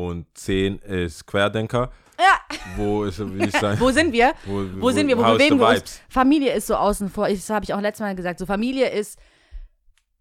[0.08, 1.92] und 10 ist Querdenker.
[2.18, 2.58] Ja.
[2.76, 3.20] Wo ist,
[3.80, 4.34] Wo sind wir?
[4.46, 5.18] Wo, Wo sind wir?
[5.18, 6.02] Wo bewegen wir uns?
[6.10, 7.30] Familie ist so außen vor.
[7.30, 8.40] Ich- Das habe ich auch letztes Mal gesagt.
[8.40, 9.18] So Familie ist,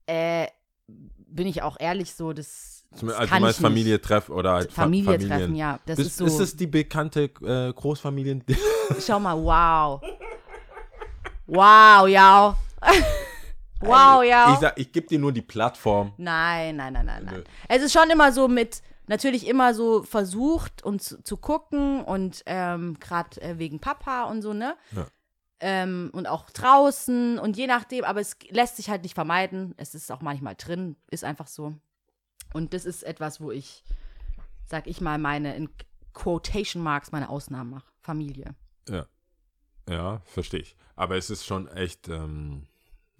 [0.06, 0.46] äh,
[0.86, 3.60] bin ich auch ehrlich so, das, das Also du meinst.
[3.60, 5.28] Familie treffen oder halt Fa- Familie Familien.
[5.30, 5.78] treffen, ja.
[5.86, 8.44] Das Ist, ist so, ist es die bekannte äh, Großfamilien?
[9.06, 10.00] schau mal, wow.
[11.46, 12.56] Wow, ja.
[13.80, 14.52] wow, ja.
[14.54, 16.12] Ich, sag, ich gebe dir nur die Plattform.
[16.16, 17.44] Nein, nein, nein, nein, nein.
[17.68, 22.42] Es ist schon immer so mit, natürlich immer so versucht und zu, zu gucken und
[22.46, 24.76] ähm, gerade äh, wegen Papa und so, ne?
[24.92, 25.06] Ja.
[25.60, 29.74] Ähm, und auch draußen und je nachdem, aber es lässt sich halt nicht vermeiden.
[29.76, 31.74] Es ist auch manchmal drin, ist einfach so.
[32.52, 33.82] Und das ist etwas, wo ich,
[34.64, 35.68] sag ich mal, meine in
[36.14, 37.90] Quotation Marks, meine Ausnahmen mache.
[38.00, 38.54] Familie.
[38.88, 39.06] Ja.
[39.88, 40.76] Ja, verstehe ich.
[40.96, 42.66] Aber es ist schon echt, ähm,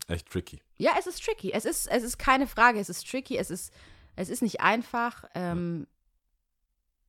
[0.06, 0.60] echt tricky.
[0.76, 1.52] Ja, es ist tricky.
[1.52, 3.72] Es ist, es ist keine Frage, es ist tricky, es ist,
[4.20, 5.24] es ist nicht einfach.
[5.34, 5.86] Ähm,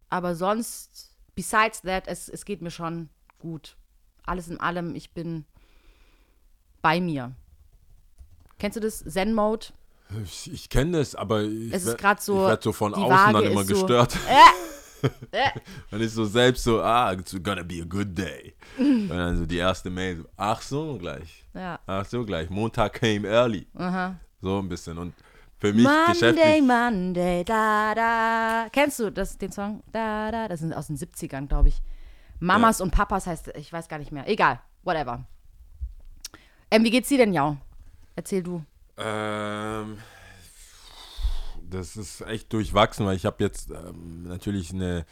[0.10, 3.76] aber sonst, besides that, es, es geht mir schon gut.
[4.26, 5.46] Alles in allem, ich bin
[6.82, 7.34] bei mir.
[8.60, 9.04] Kennst du das?
[9.04, 9.68] Zen-Mode?
[10.24, 13.10] Ich, ich kenne das, aber ich, Es ist grad so, ich werde so von außen
[13.10, 14.18] Waage dann immer ist so- gestört.
[14.28, 15.50] Äh,
[15.92, 18.54] Dann ist so selbst so, ah, it's gonna be a good day.
[18.78, 21.46] Und dann so die erste Mail, so, ach so gleich.
[21.54, 21.80] ja.
[21.88, 22.50] Ach so gleich.
[22.50, 23.66] Montag came early.
[23.76, 24.20] Aha.
[24.42, 24.98] So ein bisschen.
[24.98, 25.14] Und
[25.60, 26.62] für mich Monday, geschäftlich.
[26.62, 28.68] Monday, da, da.
[28.72, 29.84] Kennst du das, den Song?
[29.92, 30.48] Da, da.
[30.48, 31.82] Das sind aus den 70ern, glaube ich.
[32.40, 34.28] Mamas und Papas heißt, ich weiß gar nicht mehr.
[34.28, 35.26] Egal, whatever.
[36.72, 37.58] Ähm, wie geht's dir denn, Jau?
[38.16, 38.64] Erzähl du.
[38.98, 39.98] Ähm,
[41.62, 45.06] das ist echt durchwachsen, weil ich habe jetzt ähm, natürlich eine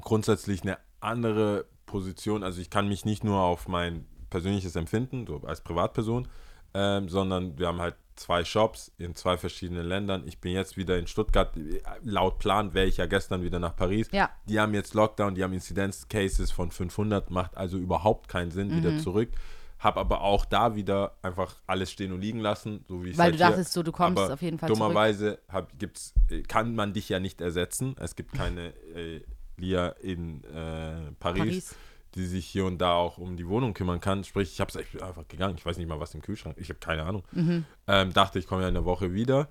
[0.00, 2.42] grundsätzlich eine andere Position.
[2.42, 6.28] Also ich kann mich nicht nur auf mein persönliches Empfinden, so als Privatperson,
[6.74, 10.26] ähm, sondern wir haben halt zwei Shops in zwei verschiedenen Ländern.
[10.26, 11.54] Ich bin jetzt wieder in Stuttgart.
[12.02, 14.08] Laut Plan wäre ich ja gestern wieder nach Paris.
[14.12, 14.30] Ja.
[14.46, 18.98] Die haben jetzt Lockdown, die haben Inzidenzcases von 500, macht also überhaupt keinen Sinn, wieder
[18.98, 19.30] zurück.
[19.78, 23.32] habe aber auch da wieder einfach alles stehen und liegen lassen, so wie ich Weil
[23.32, 24.80] du dachtest so, du kommst aber auf jeden Fall zurück.
[24.80, 27.94] dummerweise hab, gibt's, äh, kann man dich ja nicht ersetzen.
[28.00, 29.20] Es gibt keine äh,
[29.56, 31.76] Lia in äh, Paris, Paris.
[32.14, 34.24] Die sich hier und da auch um die Wohnung kümmern kann.
[34.24, 34.72] Sprich, ich habe
[35.04, 35.56] einfach gegangen.
[35.58, 37.22] Ich weiß nicht mal, was im Kühlschrank Ich habe keine Ahnung.
[37.32, 37.64] Mhm.
[37.86, 39.48] Ähm, dachte, ich komme ja in der Woche wieder.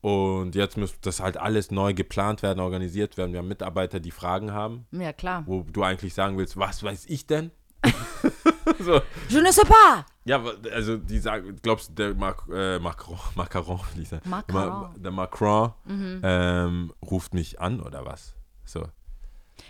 [0.00, 3.32] Und jetzt muss das halt alles neu geplant werden, organisiert werden.
[3.32, 5.42] Wir haben Mitarbeiter, die Fragen haben, Ja, klar.
[5.46, 7.50] wo du eigentlich sagen willst, was weiß ich denn?
[8.80, 9.00] so.
[9.28, 10.04] Je ne sais pas!
[10.24, 10.42] Ja,
[10.72, 14.28] also die sagen, glaubst du, der Mac, äh, Macron, Macaron, sagen.
[14.28, 14.62] Macron.
[14.64, 14.68] Mhm.
[14.70, 15.72] Ma, der Macron
[16.22, 18.34] ähm, ruft mich an oder was?
[18.64, 18.86] So.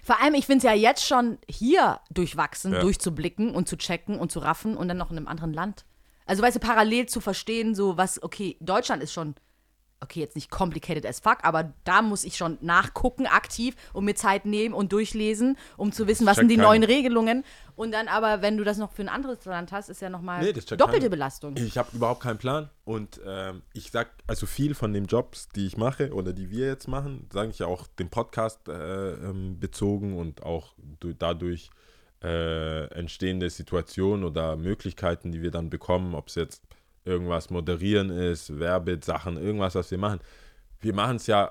[0.09, 2.81] Vor allem, ich finde es ja jetzt schon hier durchwachsen, Ja.
[2.81, 5.85] durchzublicken und zu checken und zu raffen und dann noch in einem anderen Land.
[6.25, 9.35] Also, weißt du, parallel zu verstehen, so was, okay, Deutschland ist schon,
[10.01, 14.15] okay, jetzt nicht complicated as fuck, aber da muss ich schon nachgucken, aktiv und mir
[14.15, 16.69] Zeit nehmen und durchlesen, um zu wissen, was sind die keiner.
[16.69, 17.45] neuen Regelungen.
[17.75, 20.43] Und dann aber, wenn du das noch für ein anderes Land hast, ist ja nochmal
[20.43, 21.09] Nee, doppelte keiner.
[21.11, 21.57] Belastung.
[21.57, 25.67] Ich habe überhaupt keinen Plan und ähm, ich sag, also viel von den Jobs, die
[25.67, 29.61] ich mache oder die wir jetzt machen, sage ich ja auch dem Podcast äh, ähm,
[29.61, 31.71] bezogen und auch du, dadurch
[32.23, 36.68] äh, entstehende Situationen oder Möglichkeiten, die wir dann bekommen, ob es jetzt
[37.09, 40.21] irgendwas moderieren ist, Werbesachen, irgendwas, was wir machen.
[40.81, 41.51] Wir machen es ja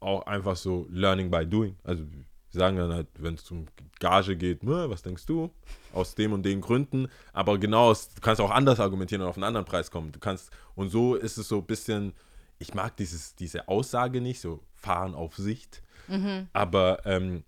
[0.00, 1.76] auch einfach so Learning by Doing.
[1.84, 3.66] Also wir sagen dann halt, wenn es um
[3.98, 5.50] Gage geht, "Nö, was denkst du?
[5.92, 7.08] Aus dem und den Gründen.
[7.32, 10.12] Aber genau, du kannst auch anders argumentieren und auf einen anderen Preis kommen.
[10.12, 12.12] Du kannst, und so ist es so ein bisschen,
[12.58, 15.82] ich mag dieses, diese Aussage nicht, so fahren auf Sicht.
[16.52, 17.44] Aber ähm,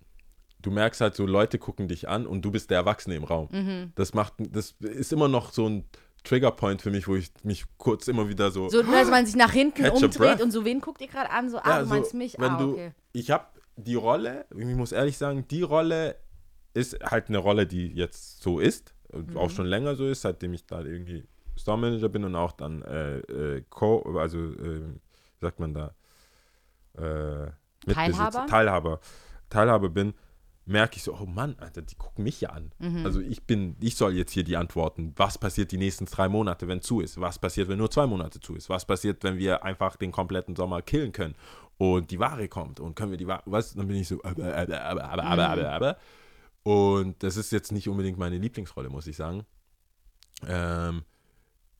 [0.62, 3.48] du merkst halt so, Leute gucken dich an und du bist der Erwachsene im Raum.
[3.96, 5.84] Das macht, das ist immer noch so ein
[6.24, 9.52] Triggerpoint für mich, wo ich mich kurz immer wieder so, So, dass man sich nach
[9.52, 10.42] hinten umdreht breath.
[10.42, 11.50] und so, wen guckt ihr gerade an?
[11.50, 12.36] So, ah, Ja, du so, meinst mich?
[12.38, 12.92] Wenn ah, du, okay.
[13.12, 13.44] Ich habe
[13.76, 16.16] die Rolle, ich muss ehrlich sagen, die Rolle
[16.72, 19.36] ist halt eine Rolle, die jetzt so ist, Mhm.
[19.36, 21.24] auch schon länger so ist, seitdem ich da irgendwie
[21.56, 25.94] Store Manager bin und auch dann äh, äh, Co, also äh, wie sagt man da,
[26.96, 27.50] äh,
[27.92, 28.46] Teilhaber?
[28.46, 29.00] Teilhaber,
[29.50, 30.14] Teilhaber bin,
[30.66, 32.72] merke ich so, oh Mann, Alter, die gucken mich ja an.
[32.78, 33.04] Mhm.
[33.04, 35.12] Also ich bin, ich soll jetzt hier die antworten.
[35.16, 37.20] Was passiert die nächsten drei Monate, wenn zu ist?
[37.20, 38.68] Was passiert, wenn nur zwei Monate zu ist?
[38.70, 41.34] Was passiert, wenn wir einfach den kompletten Sommer killen können
[41.76, 43.74] und die Ware kommt und können wir die Ware, was?
[43.74, 45.96] Dann bin ich so, aber, aber, aber, aber, aber, aber, aber.
[46.62, 49.44] Und das ist jetzt nicht unbedingt meine Lieblingsrolle, muss ich sagen.
[50.46, 51.02] Ähm,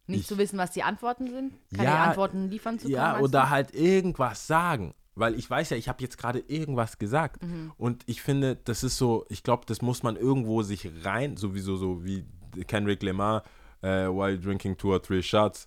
[0.07, 1.55] Nicht ich- zu wissen, was die Antworten sind?
[1.75, 2.97] Keine Ja, Antworten liefern zu können?
[2.97, 3.51] Ja, oder du?
[3.51, 4.93] halt irgendwas sagen.
[5.17, 7.43] Weil ich weiß ja, ich habe jetzt gerade irgendwas gesagt.
[7.43, 7.73] Mhm.
[7.79, 11.77] Und ich finde, das ist so, ich glaube, das muss man irgendwo sich rein, sowieso
[11.77, 12.25] so wie
[12.67, 13.45] Kendrick Lamar,
[13.83, 15.67] äh, while drinking two or three shots,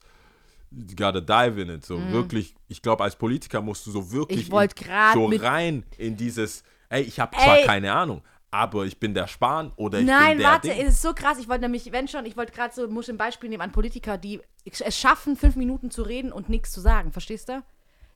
[0.72, 1.86] you gotta dive in it.
[1.86, 4.58] So wirklich, ich glaube, als Politiker musst du so wirklich Mhm.
[4.58, 4.70] In-
[5.14, 9.72] so rein in dieses, ey, ich habe zwar keine Ahnung, aber ich bin der Spahn
[9.78, 10.82] oder ich Nein, bin der warte, Ding.
[10.82, 11.38] es ist so krass.
[11.40, 14.18] Ich wollte nämlich, wenn schon, ich wollte gerade so, muss ein Beispiel nehmen an Politiker,
[14.18, 17.12] die es schaffen, fünf Minuten zu reden und nichts zu sagen.
[17.14, 17.64] Verstehst du?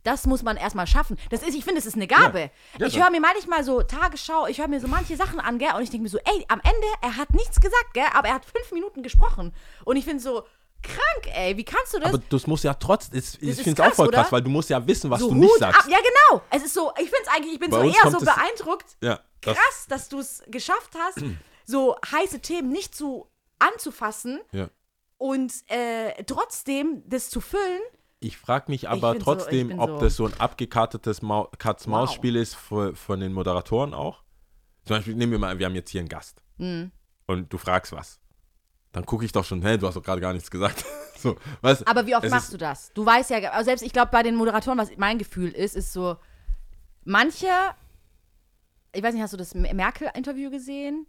[0.03, 1.17] Das muss man erstmal schaffen.
[1.29, 2.49] Das ist, ich finde, es ist eine Gabe.
[2.79, 5.69] Ja, ich höre mir manchmal so Tagesschau, ich höre mir so manche Sachen an, gell,
[5.75, 8.35] und ich denke mir so, ey, am Ende, er hat nichts gesagt, gell, aber er
[8.35, 9.53] hat fünf Minuten gesprochen.
[9.85, 10.43] Und ich finde so,
[10.81, 12.09] krank, ey, wie kannst du das?
[12.09, 14.31] aber das muss ja trotzdem, ich finde es auch voll krass, oder?
[14.31, 15.79] weil du musst ja wissen, was so du nicht Hut sagst.
[15.81, 15.85] ab.
[15.87, 16.41] Ja, genau.
[16.49, 19.19] Es ist so, ich finde es eigentlich, ich bin Bei so eher so beeindruckt, Ja,
[19.41, 21.19] das- krass, dass du es geschafft hast,
[21.65, 23.27] so heiße Themen nicht zu
[23.59, 24.69] anzufassen ja.
[25.17, 27.81] und äh, trotzdem das zu füllen.
[28.23, 32.35] Ich frage mich aber so- trotzdem, bin ob so- das so ein abgekartetes Mau Katz-Maus-Spiel
[32.35, 34.21] ist für, von den Moderatoren auch.
[34.85, 36.91] Zum Beispiel, nehmen wir mal, wir haben jetzt hier einen Gast Mhm.
[37.25, 38.19] und du fragst was.
[38.91, 40.85] Dann gucke ich doch schon, hey, du hast doch gerade gar nichts gesagt.
[41.17, 42.91] so, weißt, Aber wie oft machst du das?
[42.93, 45.91] Du weißt ja, also selbst ich glaube bei den Moderatoren, was mein Gefühl ist, ist
[45.91, 46.17] so,
[47.03, 47.47] manche,
[48.93, 51.07] ich weiß nicht, hast du das Merkel-Interview gesehen?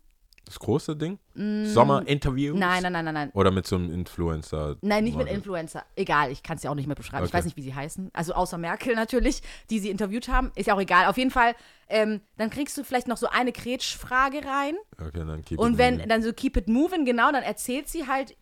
[0.53, 1.19] Das große Ding?
[1.35, 2.55] Sommer-Interviews?
[2.55, 2.59] Mm.
[2.59, 3.31] Nein, nein, nein, nein, nein.
[3.33, 4.77] Oder mit so einem Influencer?
[4.83, 5.29] Nein, nicht mit?
[5.29, 5.83] Influencer.
[5.97, 7.25] Egal, ich kann es ja auch nicht mehr beschreiben.
[7.25, 7.39] Ich Okay.
[7.39, 8.11] weiß nicht, wie sie heißen.
[8.13, 10.53] Also außer Merkel natürlich, die sie interviewt haben.
[10.55, 11.07] Ist ja auch egal.
[11.07, 11.55] Auf jeden Fall,
[11.89, 14.75] ähm, dann kriegst du vielleicht noch so eine Kretschfrage rein.
[15.01, 16.09] Okay, dann keep Und it wenn moving.
[16.11, 18.37] dann so keep it moving, genau, dann erzählt sie halt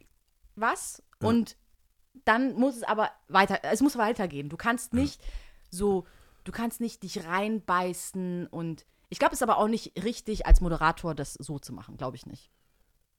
[0.56, 1.56] was und
[2.24, 4.48] dann muss es aber weiter, es muss weitergehen.
[4.48, 5.22] Du kannst nicht
[5.70, 6.06] so,
[6.42, 10.60] du kannst nicht dich reinbeißen und ich glaube, es ist aber auch nicht richtig, als
[10.60, 12.50] Moderator das so zu machen, glaube ich nicht.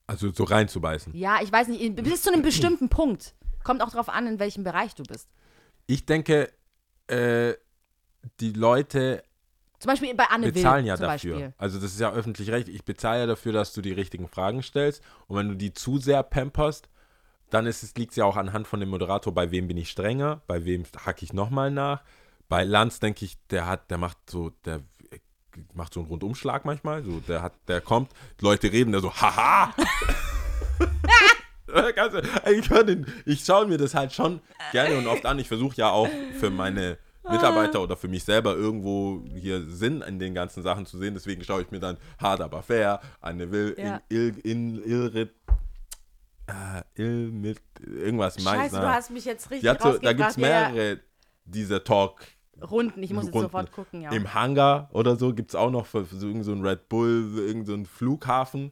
[0.07, 1.15] Also so reinzubeißen.
[1.15, 3.35] Ja, ich weiß nicht, bis zu einem bestimmten Punkt.
[3.63, 5.29] Kommt auch darauf an, in welchem Bereich du bist.
[5.85, 6.51] Ich denke,
[7.07, 7.53] äh,
[8.39, 9.23] die Leute
[9.79, 10.53] Zum Beispiel bei Anne Will.
[10.53, 11.33] bezahlen ja zum dafür.
[11.35, 11.53] Beispiel.
[11.57, 12.67] Also das ist ja öffentlich recht.
[12.69, 15.03] Ich bezahle ja dafür, dass du die richtigen Fragen stellst.
[15.27, 16.89] Und wenn du die zu sehr pamperst,
[17.49, 19.89] dann ist es, liegt es ja auch anhand von dem Moderator, bei wem bin ich
[19.89, 22.01] strenger, bei wem hacke ich nochmal nach.
[22.47, 24.81] Bei Lanz denke ich, der hat, der macht so, der
[25.73, 27.03] macht so einen Rundumschlag manchmal.
[27.03, 29.73] So, der hat, der kommt, die Leute reden, der so, haha!
[32.51, 34.41] Ich den- ich schaue mir das halt schon
[34.73, 35.39] gerne und oft an.
[35.39, 36.97] Ich versuche ja auch für meine
[37.29, 41.13] Mitarbeiter oder für mich selber irgendwo hier Sinn in den ganzen Sachen zu sehen.
[41.13, 44.01] Deswegen schaue ich mir dann Hard aber fair, eine Will, Ja.
[44.09, 45.33] in, in, in, Ilrit,
[46.47, 48.81] äh, Il mit irgendwas Scheiße, Meisner.
[48.81, 50.69] du hast mich jetzt richtig so, da gibt es Ja, ja.
[50.71, 50.99] mehrere
[51.45, 52.21] dieser Talk
[52.59, 53.47] Runden, ich muss jetzt Runden.
[53.47, 54.11] sofort gucken, ja.
[54.11, 56.89] Im Hangar oder so gibt es auch noch für, für so irgend so ein Red
[56.89, 58.71] Bull, irgend so ein Flughafen,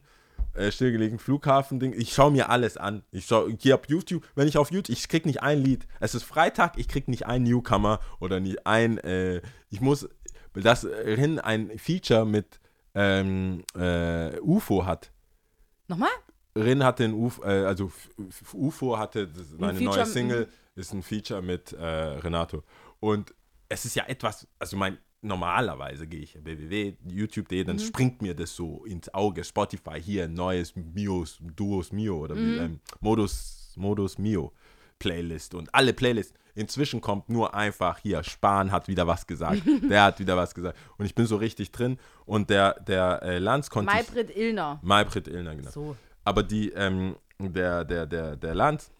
[0.54, 1.94] äh, stillgelegten Flughafen-Ding.
[1.96, 3.02] Ich schaue mir alles an.
[3.10, 5.86] Ich schaue, gehe auf YouTube, wenn ich auf YouTube, ich krieg nicht ein Lied.
[5.98, 9.40] Es ist Freitag, ich krieg nicht ein Newcomer oder nicht ein, äh,
[9.70, 10.08] ich muss,
[10.54, 12.60] das hin ein Feature mit
[12.94, 15.10] ähm, äh, UFO hat.
[15.88, 16.10] Nochmal?
[16.56, 17.92] Rin hatte ein UFO, äh, also
[18.52, 22.62] UFO hatte das, eine Feature, neue Single, ist ein Feature mit äh, Renato.
[22.98, 23.34] Und
[23.70, 27.66] es ist ja etwas, also mein, normalerweise gehe ich www.youtube.de, Mhm.
[27.66, 29.44] dann springt mir das so ins Auge.
[29.44, 32.58] Spotify hier, neues Mios, Duos Mio oder Mhm.
[32.58, 34.52] ähm, Modus, Modus Mio
[34.98, 36.34] Playlist und alle Playlists.
[36.54, 40.76] Inzwischen kommt nur einfach hier, Spahn hat wieder was gesagt, der hat wieder was gesagt.
[40.98, 41.96] Und ich bin so richtig drin.
[42.26, 44.80] Und der, der äh, Lanz konnte Maybrit Illner.
[44.82, 45.70] Maybrit Illner, genau.
[45.70, 45.96] So.
[46.24, 48.90] Aber die, ähm, der, der, der, der Lanz,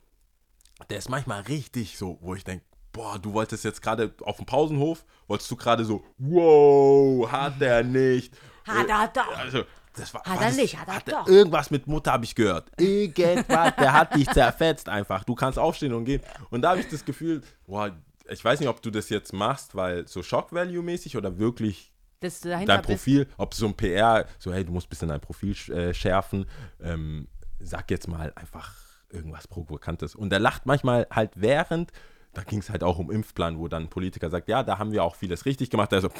[0.89, 4.46] der ist manchmal richtig so, wo ich denke, boah, du wolltest jetzt gerade auf dem
[4.46, 8.35] Pausenhof, wolltest du gerade so, wow, hat der nicht.
[8.66, 9.37] Hat er doch.
[9.37, 11.26] Also, das war, Hat er nicht, hat er hat doch.
[11.26, 12.70] Irgendwas mit Mutter habe ich gehört.
[12.79, 15.24] Irgendwas, der hat dich zerfetzt einfach.
[15.24, 16.22] Du kannst aufstehen und gehen.
[16.50, 17.90] Und da habe ich das Gefühl, boah,
[18.29, 23.26] ich weiß nicht, ob du das jetzt machst, weil so Shock-Value-mäßig oder wirklich dein Profil,
[23.37, 26.46] ob so ein PR, so hey, du musst ein bisschen dein Profil äh, schärfen,
[26.81, 27.26] ähm,
[27.59, 28.72] sag jetzt mal einfach
[29.11, 30.14] irgendwas Provokantes.
[30.14, 31.90] Und er lacht manchmal halt während,
[32.33, 34.93] da ging es halt auch um Impfplan, wo dann ein Politiker sagt, ja, da haben
[34.93, 35.93] wir auch vieles richtig gemacht.
[35.93, 36.11] Der so,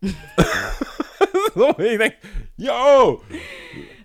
[0.00, 0.18] ich
[1.98, 2.14] denk,
[2.56, 3.22] yo,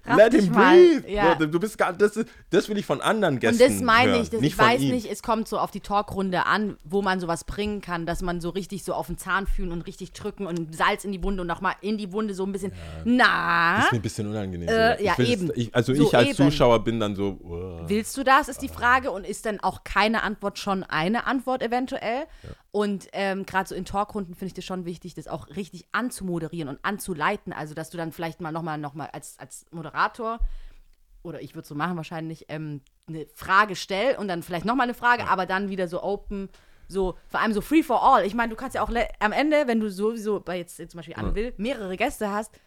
[0.05, 0.75] Raff let him mal.
[0.75, 1.09] breathe.
[1.09, 1.35] Ja.
[1.35, 4.41] Du bist gar, das, das will ich von anderen Und Gästen das meine ich, das,
[4.41, 4.91] nicht ich von weiß ihm.
[4.95, 8.41] nicht, es kommt so auf die Talkrunde an, wo man sowas bringen kann, dass man
[8.41, 11.41] so richtig so auf den Zahn fühlen und richtig drücken und Salz in die Wunde
[11.41, 12.73] und nochmal in die Wunde so ein bisschen,
[13.05, 14.67] na, Das ist mir ein bisschen unangenehm.
[14.67, 15.51] Äh, ja, eben.
[15.55, 16.35] Ich, also So ich als eben.
[16.35, 17.79] Zuschauer bin dann so, oh.
[17.87, 21.61] willst du das, ist die Frage und ist dann auch keine Antwort schon eine Antwort
[21.63, 22.25] eventuell?
[22.75, 26.69] Und ähm, gerade so in Talkrunden finde ich das schon wichtig, das auch richtig anzumoderieren
[26.69, 30.39] und anzuleiten, also dass du dann vielleicht mal nochmal noch mal als, als Moderator
[31.21, 34.95] oder ich würde so machen wahrscheinlich, ähm, eine Frage stell und dann vielleicht nochmal eine
[34.95, 36.49] Frage, aber dann wieder so open,
[36.87, 38.25] so, vor allem so free for all.
[38.25, 40.97] Ich meine, du kannst ja auch am Ende, wenn du sowieso bei jetzt, jetzt zum
[40.97, 42.59] Beispiel Anne Will mehrere Gäste hast,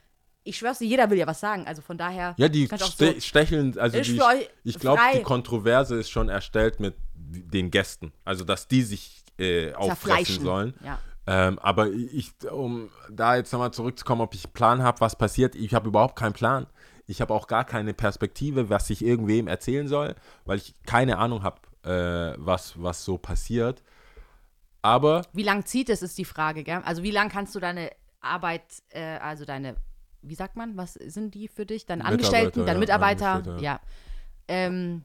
[0.45, 1.67] ich schwör's dir, jeder will ja was sagen.
[1.67, 2.37] Also von daher.
[2.39, 4.21] Ja, die ste so, stecheln, also die,
[4.63, 8.13] ich glaube, die Kontroverse ist schon erstellt mit den Gästen.
[8.25, 10.75] Also, dass die sich äh, auffressen sollen.
[10.85, 10.99] Ja.
[11.27, 15.57] Ähm, aber ich, um da jetzt nochmal zurückzukommen, ob ich einen Plan habe, was passiert,
[15.57, 16.67] ich habe überhaupt keinen Plan.
[17.07, 21.43] Ich habe auch gar keine Perspektive, was ich irgendwem erzählen soll, weil ich keine Ahnung
[21.43, 23.83] habe, äh, was, was so passiert.
[24.83, 26.81] Aber Wie lang zieht es, ist die Frage, gell?
[26.85, 29.77] Also wie lang kannst du deine Arbeit, äh, also deine,
[30.23, 31.87] wie sagt man, was sind die für dich?
[31.87, 33.81] Deine Angestellten, deine ja, Mitarbeiter, Angestellte, ja.
[34.49, 35.03] Ähm,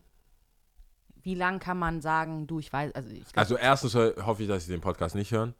[1.23, 4.43] wie lang kann man sagen, du, ich weiß, also ich glaub, Also erstens ho- hoffe
[4.43, 5.53] ich, dass sie den Podcast nicht hören,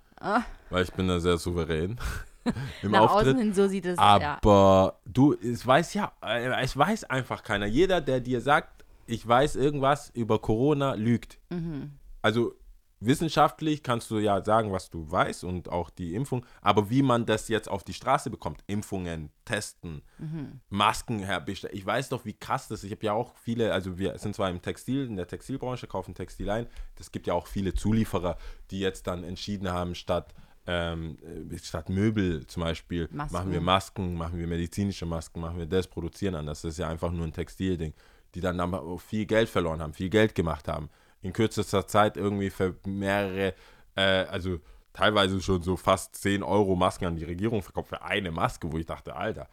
[0.70, 1.98] weil ich bin da sehr souverän
[2.82, 3.00] im Ah.
[3.00, 3.28] nach Auftritt.
[3.30, 4.38] außen hin so sieht es, ja.
[4.42, 7.66] Aber du, es weiß ja, äh, es weiß einfach keiner.
[7.68, 11.38] Jeder, der dir sagt, ich weiß irgendwas über Corona, lügt.
[11.50, 11.92] Mhm.
[12.22, 12.54] Also
[13.02, 17.26] wissenschaftlich kannst du ja sagen, was du weißt und auch die Impfung, aber wie man
[17.26, 20.62] das jetzt auf die Straße bekommt, Impfungen, Testen, Mhm.
[20.70, 21.76] Masken herbestellen.
[21.76, 22.86] Ich weiß doch, wie krass das ist.
[22.86, 26.14] Ich habe ja auch viele, also wir sind zwar im Textil, in der Textilbranche, kaufen
[26.14, 26.68] Textil ein.
[27.00, 28.38] Es gibt ja auch viele Zulieferer,
[28.70, 30.34] die jetzt dann entschieden haben, statt
[30.68, 31.18] ähm,
[31.52, 33.34] äh, statt Möbel zum Beispiel, Masken.
[33.34, 36.62] machen wir Masken, machen wir medizinische Masken, machen wir das, produzieren anders.
[36.62, 37.94] Das ist ja einfach nur ein Textilding,
[38.36, 38.62] die dann
[39.00, 40.90] viel Geld verloren haben, viel Geld gemacht haben.
[41.22, 43.54] In kürzester Zeit irgendwie für mehrere,
[43.96, 44.60] äh, also
[44.94, 48.78] teilweise schon so fast 10 Euro Masken an die Regierung verkauft für eine Maske, wo
[48.78, 49.48] ich dachte, Alter,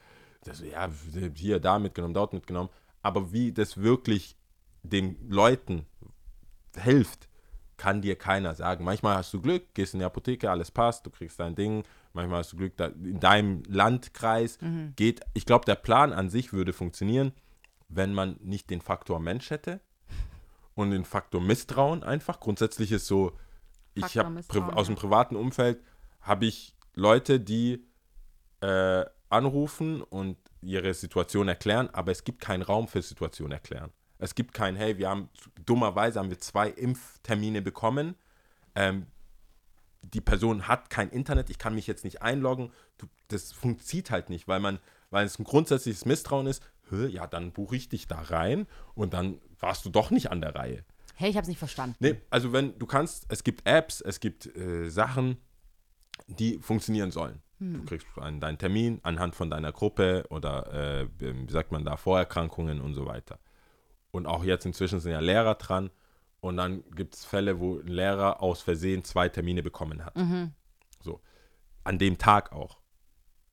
[0.45, 0.89] das, ja,
[1.35, 2.71] hier, da mitgenommen, dort mitgenommen.
[3.03, 4.37] Aber wie das wirklich
[4.83, 5.87] den Leuten
[6.77, 7.29] hilft,
[7.77, 8.85] kann dir keiner sagen.
[8.85, 11.85] Manchmal hast du Glück, gehst in die Apotheke, alles passt, du kriegst dein Ding.
[12.13, 14.59] Manchmal hast du Glück, in deinem Landkreis
[14.97, 15.21] geht.
[15.35, 17.33] Ich glaube, der Plan an sich würde funktionieren,
[17.89, 19.81] wenn man nicht den Faktor Mensch hätte
[20.79, 22.39] und den Faktor Misstrauen einfach.
[22.39, 23.33] Grundsätzlich ist so,
[23.95, 24.45] ich habe
[24.77, 25.83] aus dem privaten Umfeld
[26.21, 27.85] habe ich Leute, die
[28.61, 33.91] äh, anrufen und ihre Situation erklären, aber es gibt keinen Raum für Situation erklären.
[34.19, 35.29] Es gibt kein, hey, wir haben,
[35.67, 38.15] dummerweise haben wir zwei Impftermine bekommen.
[38.77, 39.07] Ähm,
[40.03, 42.73] die Person hat kein Internet, ich kann mich jetzt nicht einloggen.
[42.99, 44.79] Du, das funktioniert halt nicht, weil man,
[45.11, 46.63] weil es ein grundsätzliches Misstrauen ist.
[46.91, 50.55] Ja, dann buche ich dich da rein und dann warst du doch nicht an der
[50.55, 50.85] Reihe.
[51.15, 51.97] Hey, ich hab's nicht verstanden.
[51.99, 55.39] Nee, also wenn du kannst, es gibt Apps, es gibt äh, Sachen,
[56.27, 57.43] die funktionieren sollen.
[57.61, 61.97] Du kriegst einen, deinen Termin anhand von deiner Gruppe oder äh, wie sagt man da,
[61.97, 63.41] Vorerkrankungen und so weiter.
[64.13, 65.91] Und auch jetzt inzwischen sind ja Lehrer dran
[66.41, 70.15] und dann gibt es Fälle, wo ein Lehrer aus Versehen zwei Termine bekommen hat.
[71.01, 71.21] So.
[71.83, 72.79] An dem Tag auch.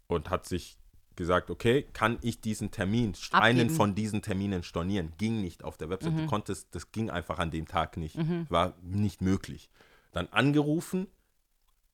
[0.06, 0.78] Und hat sich
[1.16, 3.70] gesagt, okay, kann ich diesen Termin, einen Abgeben.
[3.76, 5.13] von diesen Terminen stornieren?
[5.18, 6.18] Ging nicht auf der Website.
[6.18, 8.18] Du konntest, das ging einfach an dem Tag nicht.
[8.49, 9.70] War nicht möglich.
[10.11, 11.07] Dann angerufen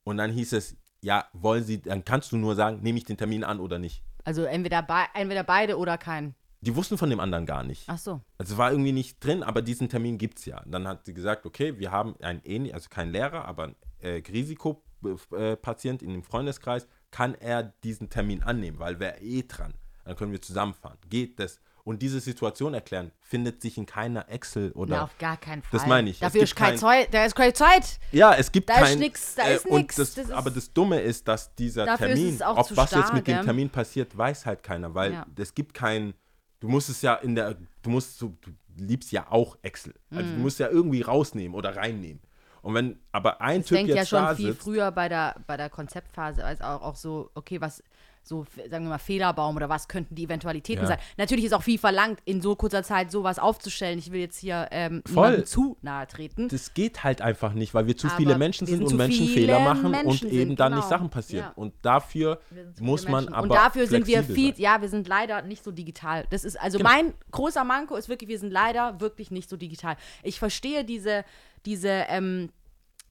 [0.04, 3.18] und dann hieß es, ja, wollen Sie, dann kannst du nur sagen, nehme ich den
[3.18, 4.04] Termin an oder nicht.
[4.24, 6.36] Also entweder, bei, entweder beide oder keinen.
[6.64, 7.86] Die wussten von dem anderen gar nicht.
[7.88, 8.22] Ach so.
[8.38, 10.62] Also es war irgendwie nicht drin, aber diesen Termin gibt es ja.
[10.68, 14.22] Dann hat sie gesagt, okay, wir haben einen ähnlich, also kein Lehrer, aber ein äh,
[14.32, 19.74] Risikopatient in dem Freundeskreis, kann er diesen Termin annehmen, weil wäre eh dran.
[20.06, 20.98] Dann können wir zusammenfahren.
[21.10, 21.60] Geht das?
[21.84, 24.98] Und diese Situation erklären, findet sich in keiner Excel oder.
[24.98, 25.80] Na, auf gar keinen Fall.
[25.80, 26.20] Das meine ich.
[26.20, 27.14] Dafür ist kein kein- Zeit.
[27.14, 28.00] Da ist keine Zeit.
[28.12, 29.00] Ja, es gibt Da ist kein,
[29.36, 29.96] da äh, ist und nix.
[29.96, 32.92] Das, Das ist- aber das Dumme ist, dass dieser Dafür ist Termin, auch ob was
[32.92, 33.42] jetzt starr, mit dem?
[33.44, 35.26] Termin passiert, weiß halt keiner, weil Ja.
[35.38, 36.14] es gibt kein,
[36.60, 39.96] du musst es ja in der, du musst so, du liebst ja auch Excel.
[40.12, 40.36] Also Mhm.
[40.36, 42.22] du musst ja irgendwie rausnehmen oder reinnehmen.
[42.62, 45.58] Und wenn aber ein Ich Typ denke ja schon viel sitzt, früher bei der, bei
[45.58, 47.84] der Konzeptphase, als auch, auch so, okay, was,
[48.24, 50.88] so, sagen wir mal, Fehlerbaum oder was könnten die Eventualitäten Ja.
[50.90, 51.00] sein.
[51.18, 53.98] Natürlich ist auch viel verlangt, in so kurzer Zeit sowas aufzustellen.
[53.98, 55.02] Ich will jetzt hier ähm,
[55.46, 56.48] zu nahe treten.
[56.48, 59.28] das geht halt einfach nicht, weil wir zu Aber viele Menschen sind sind und Menschen
[59.28, 60.90] Fehler machen Menschen und eben sind, dann nicht genau.
[60.90, 61.46] Sachen passieren.
[61.48, 61.54] Ja.
[61.56, 62.40] Und dafür
[62.80, 63.34] muss man Menschen.
[63.34, 64.62] aber Und dafür sind wir viel, sein.
[64.62, 66.26] ja, wir sind leider nicht so digital.
[66.30, 66.90] Das ist, also Genau.
[66.90, 69.98] mein großer Manko ist wirklich, wir sind leider wirklich nicht so digital.
[70.24, 71.26] Ich verstehe diese,
[71.66, 72.50] diese, ähm,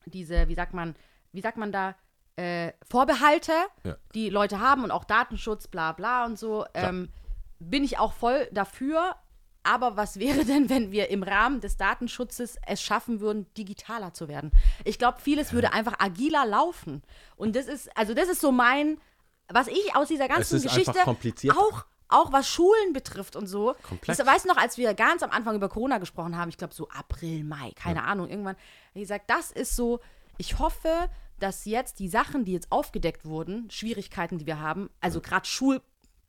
[0.05, 0.95] diese, wie sagt man,
[1.33, 1.95] wie sagt man da,
[2.37, 3.53] äh, Vorbehalte,
[3.83, 3.95] Ja.
[4.13, 7.09] die Leute haben und auch Datenschutz, bla bla und so, ähm,
[7.59, 9.15] bin ich auch voll dafür.
[9.63, 14.27] Aber was wäre denn, wenn wir im Rahmen des Datenschutzes es schaffen würden, digitaler zu
[14.27, 14.51] werden?
[14.85, 17.03] Ich glaube, vieles würde einfach agiler laufen.
[17.35, 18.99] Und das ist, also das ist so mein,
[19.49, 20.99] was ich aus dieser ganzen Geschichte
[21.55, 23.73] auch auch was Schulen betrifft und so.
[23.87, 24.19] Komplex.
[24.19, 26.89] Ich weiß noch, als wir ganz am Anfang über Corona gesprochen haben, ich glaube so
[26.89, 28.57] April, Mai, keine Ahnung, irgendwann,
[28.93, 30.01] ich gesagt, das ist so,
[30.37, 31.09] ich hoffe,
[31.41, 35.81] dass jetzt die Sachen, die jetzt aufgedeckt wurden, Schwierigkeiten, die wir haben, also gerade Schul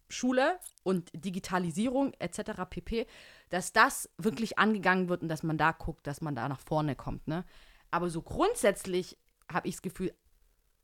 [0.09, 2.51] Schule und Digitalisierung etc.
[2.69, 3.07] pp,
[3.49, 6.95] dass das wirklich angegangen wird und dass man da guckt, dass man da nach vorne
[6.97, 7.27] kommt.
[7.29, 7.47] Ne?
[7.91, 9.17] Aber so grundsätzlich
[9.51, 10.15] habe ich das Gefühl,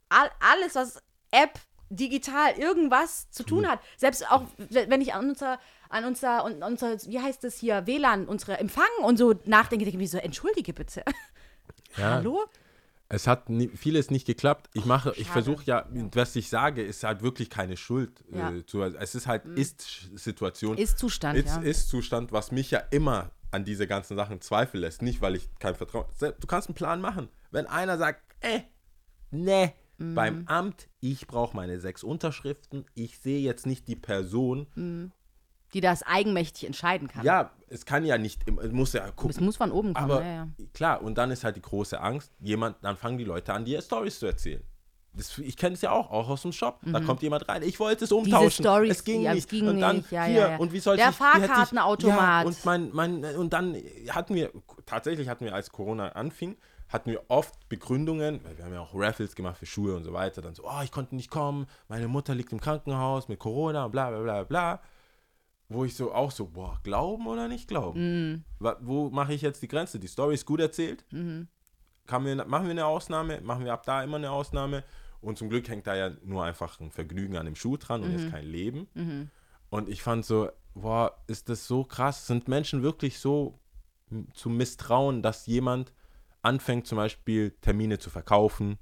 [0.09, 1.61] all, alles, was App,
[1.91, 5.59] digital, irgendwas zu tun hat, selbst auch wenn ich an unser,
[5.91, 9.99] an unser, un- unser, wie heißt das hier, WLAN, unsere Empfang und so nachdenke, denke
[9.99, 11.03] ich mir so, entschuldige bitte.
[11.99, 12.05] Ja.
[12.15, 12.47] Hallo?
[13.11, 14.69] Es hat nie, vieles nicht geklappt.
[14.75, 18.23] Ich mache, ich versuche ja, was ich sage, ist halt wirklich keine Schuld.
[18.31, 18.53] Ja.
[18.53, 20.77] Äh, zu, es ist halt Ist-Situation.
[20.77, 21.63] Ist Zustand, Ist, ja.
[21.63, 25.01] Ist-Zustand, was mich ja immer an diese ganzen Sachen zweifeln lässt.
[25.01, 26.05] Nicht, weil ich kein Vertrauen.
[26.21, 27.29] Du kannst einen Plan machen.
[27.51, 28.61] Wenn einer sagt, äh,
[29.31, 30.15] ne, Mhm.
[30.15, 34.69] beim Amt, ich brauche meine sechs Unterschriften, ich sehe jetzt nicht die Person.
[34.77, 35.13] Mhm.
[35.75, 37.25] Die das eigenmächtig entscheiden kann.
[37.25, 39.31] Ja, es kann ja nicht, es muss ja gucken.
[39.31, 40.49] Es muss von oben kommen, Aber ja, ja.
[40.73, 43.83] klar, und dann ist halt die große Angst, jemand, dann fangen die Leute an, dir
[43.83, 44.63] Stories zu erzählen.
[45.13, 46.81] Das, ich kenne es ja auch, auch aus dem Shop.
[46.85, 48.63] Da kommt jemand rein, ich wollte es umtauschen.
[48.63, 48.69] Mhm.
[48.69, 49.49] Storys, es ging ja, es nicht.
[49.51, 52.45] ging und dann nicht, ja, hier, ja, und wie soll Der ich, ich- Fahrkartenautomat.
[52.45, 53.77] Ja, und, mein, mein, und dann
[54.11, 54.53] hatten wir,
[54.87, 56.57] tatsächlich hatten wir, als Corona anfing,
[56.89, 60.13] hatten wir oft Begründungen, weil wir haben ja auch Raffles gemacht für Schuhe und so
[60.13, 63.87] weiter, dann so, oh, ich konnte nicht kommen, meine Mutter liegt im Krankenhaus mit Corona
[63.87, 64.81] und bla bla bla bla.
[65.69, 67.99] Wo ich so auch so, boah, glauben oder nicht glauben?
[68.59, 69.99] Wa- Wo mache ich jetzt die Grenze?
[69.99, 71.05] Die Story ist gut erzählt.
[72.07, 74.83] Kann wir, machen wir eine Ausnahme, machen wir ab da immer eine Ausnahme.
[75.21, 78.13] Und zum Glück hängt da ja nur einfach ein Vergnügen an dem Schuh dran und
[78.13, 78.89] jetzt kein Leben.
[79.69, 82.27] Und ich fand so, boah, ist das so krass?
[82.27, 83.59] Sind Menschen wirklich so
[84.11, 85.93] m- zu misstrauen, dass jemand
[86.41, 88.79] anfängt, zum Beispiel Termine zu verkaufen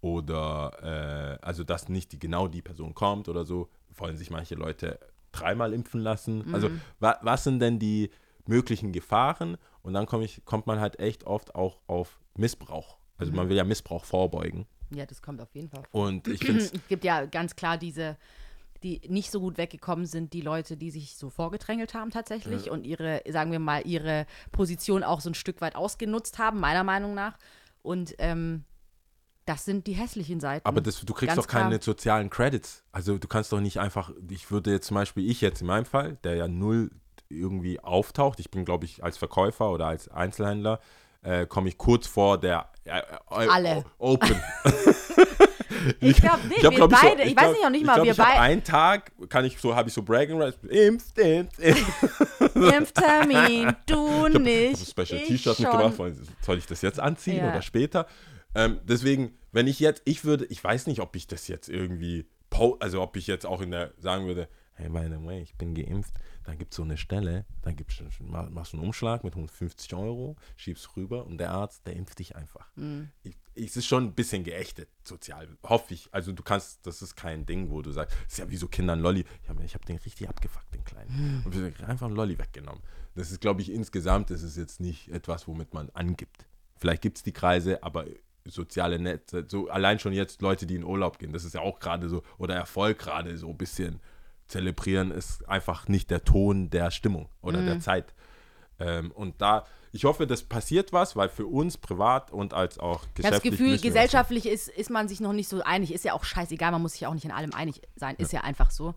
[0.00, 4.54] oder äh, also dass nicht die, genau die Person kommt oder so, wollen sich manche
[4.54, 4.98] Leute
[5.32, 6.54] dreimal impfen lassen.
[6.54, 6.70] Also
[7.00, 8.10] wa was sind denn die
[8.46, 9.56] möglichen Gefahren?
[9.82, 12.98] Und dann komm ich, kommt man halt echt oft auch auf Missbrauch.
[13.16, 14.66] Also man will ja Missbrauch vorbeugen.
[14.90, 16.06] Ja, das kommt auf jeden Fall vor.
[16.06, 18.16] Und ich finde es gibt ja ganz klar diese,
[18.82, 22.86] die nicht so gut weggekommen sind, die Leute, die sich so vorgedrängelt haben tatsächlich und
[22.86, 27.14] ihre, sagen wir mal, ihre Position auch so ein Stück weit ausgenutzt haben, meiner Meinung
[27.14, 27.38] nach.
[27.82, 28.64] Und ähm,
[29.48, 30.66] das sind die hässlichen Seiten.
[30.66, 31.82] Aber das, du kriegst Ganz doch keine klar.
[31.82, 32.84] sozialen Credits.
[32.92, 35.86] Also du kannst doch nicht einfach, ich würde jetzt zum Beispiel, ich jetzt in meinem
[35.86, 36.90] Fall, der ja null
[37.30, 40.80] irgendwie auftaucht, ich bin glaube ich als Verkäufer oder als Einzelhändler,
[41.22, 43.02] äh, komme ich kurz vor der äh, äh,
[43.48, 43.84] Alle.
[43.98, 44.36] O- Open.
[46.00, 47.22] Ich glaube nicht, hab, wir glaub, beide.
[47.22, 48.64] so- Ich weiß glaub- nicht, auch nicht ich mal, glaub, wir ich hab beide- Einen
[48.64, 50.58] Tag kann ich so, habe ich so Bragging Rights.
[50.68, 52.54] Impft, impft, impft.
[52.54, 54.80] Impftermin, du Ich habe nicht.
[54.80, 55.94] ein Special ich T-Shirt mitgebracht.
[56.42, 57.50] Soll ich das jetzt anziehen Ja.
[57.50, 58.06] oder später?
[58.58, 62.26] Ähm, deswegen, wenn ich jetzt, ich würde, ich weiß nicht, ob ich das jetzt irgendwie,
[62.80, 65.74] also ob ich jetzt auch in der, sagen würde, hey, by the way, ich bin
[65.74, 69.34] geimpft, dann gibt es so eine Stelle, dann gibt's, mach- machst du einen Umschlag mit
[69.34, 72.68] 150 Euro, schiebst rüber und der Arzt, der impft dich einfach.
[72.76, 73.10] Mhm.
[73.22, 76.08] Ich, ich, es ist schon ein bisschen geächtet, sozial, hoffe ich.
[76.12, 78.66] Also du kannst, das ist kein Ding, wo du sagst, das ist ja wie so
[78.68, 79.24] Kindern Lolli.
[79.42, 81.42] Ich habe hab den richtig abgefuckt, den Kleinen.
[81.44, 82.82] Und wir haben einfach einen Lolli weggenommen.
[83.14, 86.46] Das ist, glaube ich, insgesamt ist es jetzt nicht etwas, womit man angibt.
[86.76, 88.06] Vielleicht gibt es die Kreise, aber
[88.48, 91.80] soziale Netze, so allein schon jetzt Leute, die in Urlaub gehen, das ist ja auch
[91.80, 94.00] gerade so, oder Erfolg gerade so ein bisschen
[94.46, 98.14] zelebrieren, ist einfach nicht der Ton der Stimmung oder der Zeit.
[98.80, 103.04] Ähm, und da, ich hoffe, das passiert was, weil für uns privat und als auch
[103.18, 105.92] Ich habe das Gefühl, gesellschaftlich ist, ist man sich noch nicht so einig.
[105.92, 108.14] Ist ja auch scheißegal, man muss sich ja auch nicht in allem einig sein.
[108.16, 108.94] Ist ja einfach so.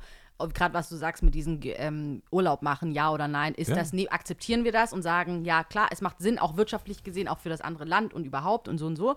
[0.49, 3.75] Gerade was du sagst mit diesem ähm, Urlaub machen, ja oder nein, ist Ja.
[3.75, 7.27] das, ne, akzeptieren wir das und sagen, ja klar, es macht Sinn, auch wirtschaftlich gesehen,
[7.27, 9.15] auch für das andere Land und überhaupt und so und so.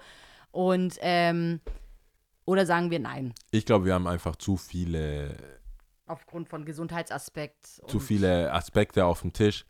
[0.50, 1.60] Und, ähm,
[2.44, 5.36] oder sagen wir nein, Ich glaube, wir haben einfach zu viele,
[6.06, 7.66] aufgrund von Gesundheitsaspekt.
[7.88, 9.64] zu viele Aspekte auf dem Tisch,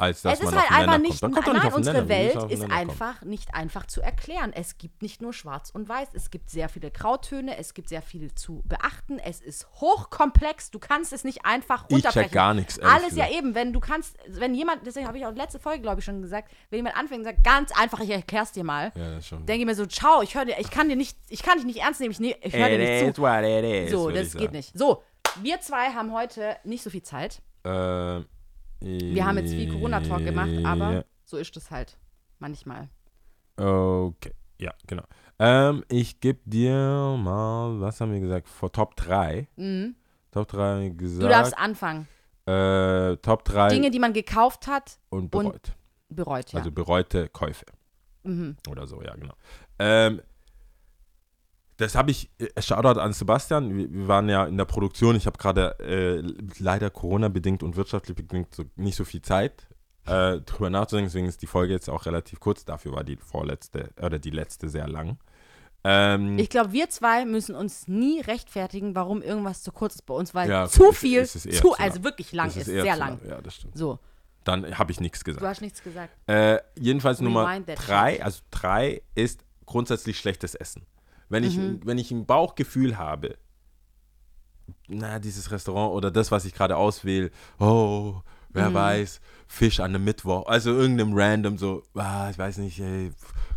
[0.00, 1.34] als dass es ist man halt einfach nicht, kommt.
[1.44, 4.52] Kommt nein, unsere Welt ist einfach nicht einfach zu erklären.
[4.54, 8.02] Es gibt nicht nur schwarz und weiß, es gibt sehr viele Grautöne, es gibt sehr
[8.02, 12.32] viel zu beachten, es ist hochkomplex, du kannst es nicht einfach Ich check runterbrechen.
[12.32, 13.32] gar nichts, Alles ja gesagt.
[13.34, 16.22] eben, wenn du kannst, wenn jemand, deswegen habe ich auch letzte Folge, glaube ich, schon
[16.22, 19.60] gesagt, wenn jemand anfängt und sagt, ganz einfach, ich erkläre es dir mal, Ja, denke
[19.60, 21.80] ich mir so, ciao, ich höre dir, ich kann dir nicht, ich kann dich nicht
[21.80, 23.26] ernst nehmen, ich, ne, ich höre dir nicht zu.
[23.26, 24.76] is, So, das geht nicht.
[24.78, 25.02] So,
[25.42, 27.42] wir zwei haben heute nicht so viel Zeit.
[27.64, 28.20] Äh,
[28.80, 31.04] Wir haben jetzt viel Corona-Talk gemacht, aber ja.
[31.24, 31.98] so ist es halt
[32.38, 32.88] manchmal.
[33.56, 35.02] Okay, ja, genau.
[35.38, 38.48] Ähm, ich gebe dir mal, was haben wir gesagt?
[38.48, 39.48] Vor Top 3.
[40.32, 41.22] Top 3 haben wir gesagt.
[41.22, 41.26] Mhm.
[41.26, 42.08] Du darfst anfangen.
[42.46, 45.72] äh, Top 3 Dinge, die man gekauft hat, und und- bereut.
[46.08, 46.58] bereut, ja.
[46.58, 47.66] Also bereute Käufe.
[48.22, 48.56] Mhm.
[48.68, 49.34] Oder so, ja, genau.
[49.78, 50.20] Ähm,
[51.80, 55.38] das habe ich, äh, Shoutout an Sebastian, wir, waren ja in der Produktion, ich habe
[55.38, 56.22] gerade äh,
[56.58, 59.66] leider Corona-bedingt und wirtschaftlich bedingt so, nicht so viel Zeit,
[60.06, 63.90] äh, drüber nachzudenken, deswegen ist die Folge jetzt auch relativ kurz, dafür war die vorletzte,
[64.00, 65.18] oder die letzte sehr lang.
[65.82, 70.14] Ähm, Ich glaube, wir zwei müssen uns nie rechtfertigen, warum irgendwas zu kurz ist bei
[70.14, 72.04] uns, weil Ja, zu viel, ist eher zu, zu also lang.
[72.04, 73.20] wirklich lang ist, eher sehr zu lang.
[73.26, 73.78] Ja, das stimmt.
[73.78, 73.98] So,
[74.44, 75.46] Dann habe ich nichts du gesagt.
[75.46, 76.14] hast nichts gesagt.
[76.26, 80.84] Äh, jedenfalls Nummer Rewind that drei, also drei ist grundsätzlich schlechtes Essen.
[81.30, 81.80] Wenn ich, Mhm.
[81.84, 83.36] wenn ich ein Bauchgefühl habe,
[84.88, 88.16] na, dieses Restaurant oder das, was ich gerade auswähle, oh,
[88.50, 88.74] wer Mhm.
[88.74, 92.82] weiß, Fisch an einem Mittwoch, also irgendeinem random so, ah, ich weiß nicht,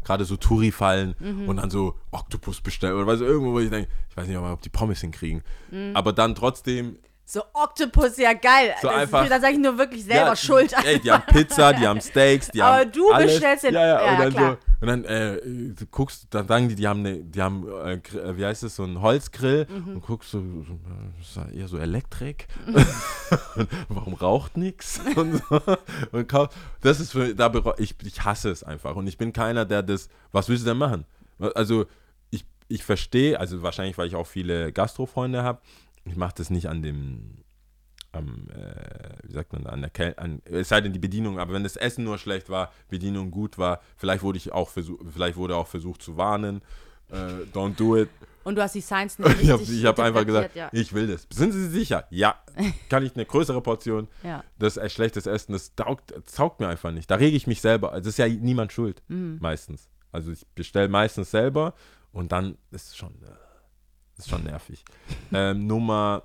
[0.03, 1.49] gerade so Touri fallen Mhm.
[1.49, 4.61] und dann so Oktopus bestellen oder was irgendwo, wo ich denke, ich weiß nicht, ob
[4.61, 5.43] die Pommes hinkriegen.
[5.71, 5.91] Mhm.
[5.95, 8.73] Aber dann trotzdem So, Octopus, ja geil.
[8.81, 10.73] So das einfach- Ist, da sage ich nur wirklich selber Ja, schuld.
[10.85, 13.31] Ey, die haben Pizza, die haben Steaks, die Aber haben du alles.
[13.33, 14.51] bestellst den- ja, ja, ja, und dann klar.
[14.51, 17.93] so und dann äh, du guckst, dann sagen die, die haben eine, die haben äh,
[17.93, 19.95] äh, wie heißt das, so einen Holzgrill Mhm.
[19.95, 20.77] und guckst so, so äh,
[21.19, 22.47] das ist ja eher so Elektrik.
[22.67, 22.75] Und
[23.89, 24.99] Warum raucht nichts?
[25.15, 25.61] Und so.
[26.11, 26.49] Und kau-
[26.81, 30.09] das ist für, da ich, ich hasse es einfach und ich bin keiner, der das.
[30.33, 31.05] Was willst du denn machen?
[31.55, 31.85] Also
[32.31, 35.61] ich, ich verstehe, also wahrscheinlich, weil ich auch viele Gastrofreunde habe.
[36.05, 37.43] Ich mache das nicht an dem
[38.11, 41.53] am, äh, wie sagt man, an der Kel an, es sei denn die Bedienung, aber
[41.53, 45.35] wenn das Essen nur schlecht war, Bedienung gut war, vielleicht wurde ich auch versucht, vielleicht
[45.35, 46.61] wurde auch versucht zu warnen,
[47.09, 47.15] äh,
[47.53, 48.09] don't do it.
[48.43, 50.93] Und du hast die Science nicht Ich habe richtig ich hab einfach gesagt, interpretiert, ich
[50.93, 51.25] will das.
[51.33, 52.05] Sind Sie sicher?
[52.11, 52.35] Ja.
[52.89, 54.07] Kann ich eine größere Portion?
[54.21, 54.29] Ja.
[54.29, 54.43] ja.
[54.59, 57.09] Das ist schlechtes Essen, das taugt, das taugt mir einfach nicht.
[57.09, 57.93] Da rege ich mich selber.
[57.93, 59.37] Also ist ja niemand schuld, Mhm.
[59.41, 59.89] meistens.
[60.11, 61.73] Also ich bestelle meistens selber
[62.11, 63.27] und dann ist es schon, äh,
[64.17, 64.83] ist schon nervig.
[65.33, 66.23] ähm, Nummer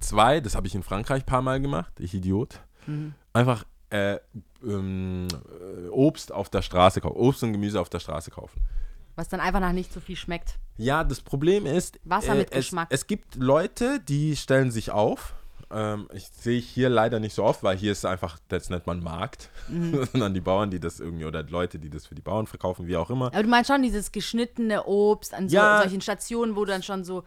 [0.00, 2.60] zwei, das habe ich in Frankreich ein paar Mal gemacht, ich Idiot.
[2.86, 3.14] Mhm.
[3.32, 4.18] Einfach äh,
[4.62, 8.60] ähm, äh, Obst auf der Straße kaufen, Obst und Gemüse auf der Straße kaufen.
[9.16, 10.58] Was dann einfach nach nicht so viel schmeckt.
[10.76, 12.88] Ja, das Problem ist, Wasser mit es, Geschmack.
[12.90, 15.34] es gibt Leute, die stellen sich auf.
[15.70, 19.02] Ähm, ich sehe hier leider nicht so oft, weil hier ist einfach, das nennt man
[19.02, 20.04] Markt, Mhm.
[20.12, 22.96] sondern die Bauern, die das irgendwie, oder Leute, die das für die Bauern verkaufen, wie
[22.96, 23.26] auch immer.
[23.26, 25.80] Aber du meinst schon dieses geschnittene Obst an so, Ja.
[25.82, 27.24] solchen Stationen, wo dann schon so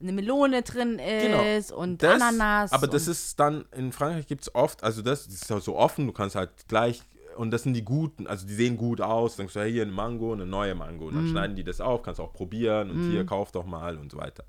[0.00, 2.12] eine Melone drin ist und Genau.
[2.14, 2.72] Das- Ananas.
[2.72, 5.60] Aber das und, ist dann, in Frankreich gibt es oft, also das, das ist ja
[5.60, 7.02] so offen, du kannst halt gleich,
[7.36, 9.92] und das sind die guten, also die sehen gut aus, denkst du, hey, hier eine
[9.92, 13.24] Mango, eine neue Mango, und dann schneiden die das auf, kannst auch probieren und hier,
[13.26, 14.44] kauf doch mal und so weiter.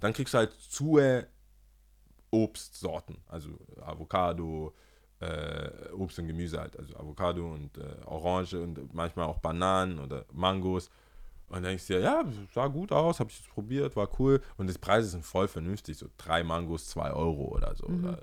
[0.00, 0.98] Dann kriegst du halt zu
[2.30, 3.50] Obstsorten, also
[3.80, 4.74] Avocado,
[5.20, 10.24] äh, Obst und Gemüse halt, also Avocado und äh, Orange und manchmal auch Bananen oder
[10.32, 10.90] Mangos.
[11.48, 12.24] Und dann denkst du dir, ja,
[12.54, 14.40] sah gut aus, habe ich das probiert, war cool.
[14.58, 17.86] Und die Preise sind voll vernünftig, so drei Mangos, zwei Euro oder so.
[17.86, 18.18] Oder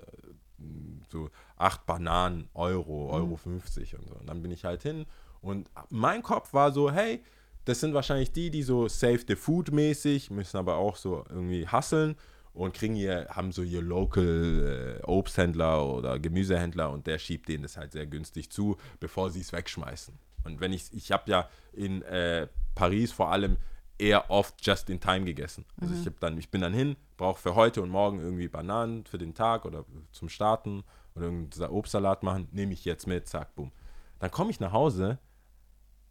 [1.08, 4.14] so acht Bananen, Euro, Euro 50 und so.
[4.14, 5.06] Und dann bin ich halt hin
[5.40, 7.22] und mein Kopf war so, hey,
[7.64, 11.66] das sind wahrscheinlich die, die so Save the Food mäßig, müssen aber auch so irgendwie
[11.66, 12.16] hasseln
[12.56, 17.62] und kriegen hier, haben so ihr Local äh, Obsthändler oder Gemüsehändler und der schiebt denen
[17.62, 20.14] das halt sehr günstig zu, bevor sie es wegschmeißen.
[20.44, 23.56] Und wenn ich, ich habe ja in äh, Paris vor allem
[23.98, 25.64] eher oft just in time gegessen.
[25.80, 29.04] Also ich hab dann, ich bin dann hin, brauche für heute und morgen irgendwie Bananen
[29.06, 30.84] für den Tag oder zum Starten
[31.14, 33.72] oder irgendeinen Obstsalat machen, nehme ich jetzt mit, zack, boom.
[34.18, 35.18] Dann komme ich nach Hause,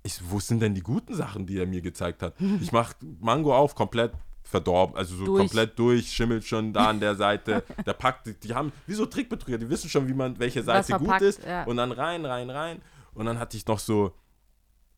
[0.04, 2.36] ich, wo sind denn die guten Sachen, die er mir gezeigt hat?
[2.62, 4.14] Ich mache Mango auf, komplett
[4.48, 5.40] verdorben, also so Durch.
[5.40, 7.64] komplett durch, schimmelt schon da an der Seite.
[7.86, 10.94] Der packt, die, die haben, wie so Trickbetrüger, die wissen schon, wie man, welche Seite
[10.98, 11.44] gut ist.
[11.44, 11.64] ja.
[11.64, 12.82] Und dann rein, rein, rein.
[13.14, 14.14] Und dann hatte ich noch so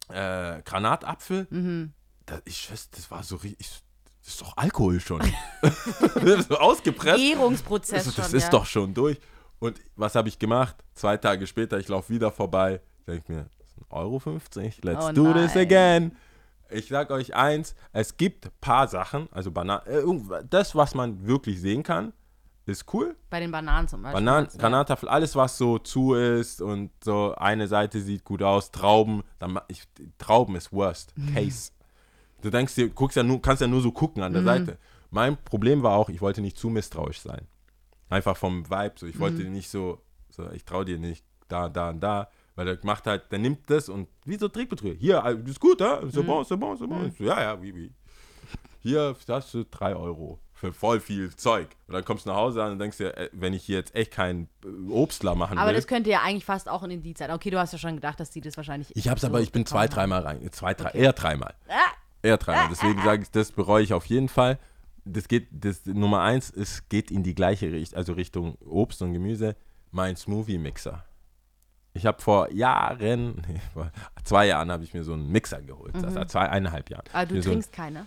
[0.09, 1.47] äh, Granatapfel.
[1.49, 1.93] Mhm.
[2.25, 3.67] Das, ich schwöre, das war so richtig.
[4.23, 5.21] Das ist doch Alkohol schon.
[6.49, 7.17] so ausgepresst.
[7.17, 8.49] Gärungsprozess Also, das schon, ist ja.
[8.49, 9.19] doch schon durch.
[9.59, 10.75] Und was habe ich gemacht?
[10.93, 12.81] Zwei Tage später, ich laufe wieder vorbei.
[13.07, 14.21] Denke mir, das ist 1,50 Euro.
[14.81, 16.11] Let's Oh do this again.
[16.69, 20.03] Ich sag euch eins, es gibt paar Sachen, also Bana äh,
[20.49, 22.13] das, was man wirklich sehen kann,
[22.65, 23.15] ist cool.
[23.29, 24.23] Bei den Bananen zum Beispiel.
[24.23, 24.49] Bananen.
[24.57, 29.59] Granatapfel, alles was so zu ist und so eine Seite sieht gut aus, Trauben, dann,
[29.69, 29.83] ich,
[30.17, 31.71] Trauben ist worst case.
[32.41, 34.77] Du denkst dir, guckst ja nur, kannst ja nur so gucken an der Seite.
[35.09, 37.47] Mein Problem war auch, ich wollte nicht zu misstrauisch sein.
[38.09, 41.89] Einfach vom Vibe, so ich wollte nicht so, so ich traue dir nicht da, da
[41.89, 44.95] und da, weil der macht halt, der nimmt das und wie so Trickbetrüger.
[44.99, 45.99] Hier, äh, ist gut, ja?
[46.01, 47.05] C'est bon, c'est bon, c'est bon.
[47.07, 47.91] Ich so, ja, ja, wie, wie.
[48.81, 51.67] Hier hast du drei Euro für voll viel Zeug.
[51.87, 53.93] Und dann kommst du nach Hause an und denkst dir, äh, wenn ich hier jetzt
[53.93, 55.75] echt keinen äh, Obstler machen Aber will.
[55.75, 57.29] das könnte ja eigentlich fast auch ein Indiz sein.
[57.29, 58.89] Okay, du hast ja schon gedacht, dass die das wahrscheinlich.
[58.95, 60.51] ich hab's so aber, ich bin zwei, dreimal rein.
[60.51, 60.99] Zwei, drei, Okay.
[60.99, 61.53] eher dreimal.
[61.69, 61.73] Ah,
[62.23, 62.69] Eher dreimal.
[62.71, 64.57] Deswegen sage ich, das bereue ich auf jeden Fall.
[65.05, 69.13] Das geht, das Nummer eins, es geht in die gleiche Richtung, also Richtung Obst und
[69.13, 69.55] Gemüse.
[69.91, 71.05] Mein Smoothie-Mixer.
[71.97, 73.91] Ich habe vor Jahren, nee, vor
[74.23, 75.93] zwei Jahren habe ich mir so einen Mixer geholt.
[75.95, 77.03] Das war zwei, eineinhalb Jahren.
[77.11, 77.21] aber Mhm.
[77.21, 78.05] Ah, du Mir so ein- trinkst keine.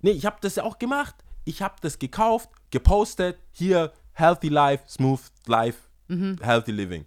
[0.00, 1.14] Nee, ich habe das ja auch gemacht.
[1.44, 3.38] Ich habe das gekauft, gepostet.
[3.52, 5.78] Hier, Healthy Life, Smooth Life,
[6.08, 6.38] Mhm.
[6.42, 7.04] Healthy Living.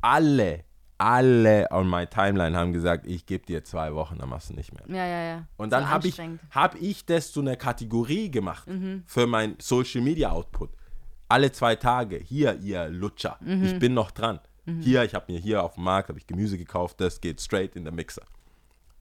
[0.00, 0.64] Alle,
[0.98, 4.72] alle on my Timeline haben gesagt, ich gebe dir zwei Wochen, dann machst du nicht
[4.72, 4.84] mehr.
[4.88, 5.46] Ja, ja, ja.
[5.56, 6.18] Und dann So habe ich.
[6.18, 6.38] Mhm.
[6.50, 8.68] hab ich das zu einer Kategorie gemacht
[9.06, 10.70] für mein Social Media Output.
[11.28, 13.64] Alle zwei Tage, hier, ihr Lutscher, Mhm.
[13.64, 14.38] ich bin noch dran.
[14.80, 17.74] Hier, ich habe mir hier auf dem Markt, habe ich Gemüse gekauft, das geht straight
[17.74, 18.22] in den Mixer.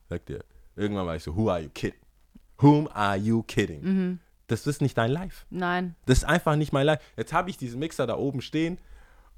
[0.10, 0.44] Sagt ihr,
[0.76, 2.00] irgendwann war ich so, who are you kidding?
[2.58, 3.82] Whom are you kidding?
[3.84, 4.20] Mhm.
[4.48, 5.46] Das ist nicht dein Life.
[5.50, 5.96] Nein.
[6.08, 7.02] Das ist einfach nicht mein Life.
[7.16, 8.80] Jetzt habe ich diesen Mixer da oben stehen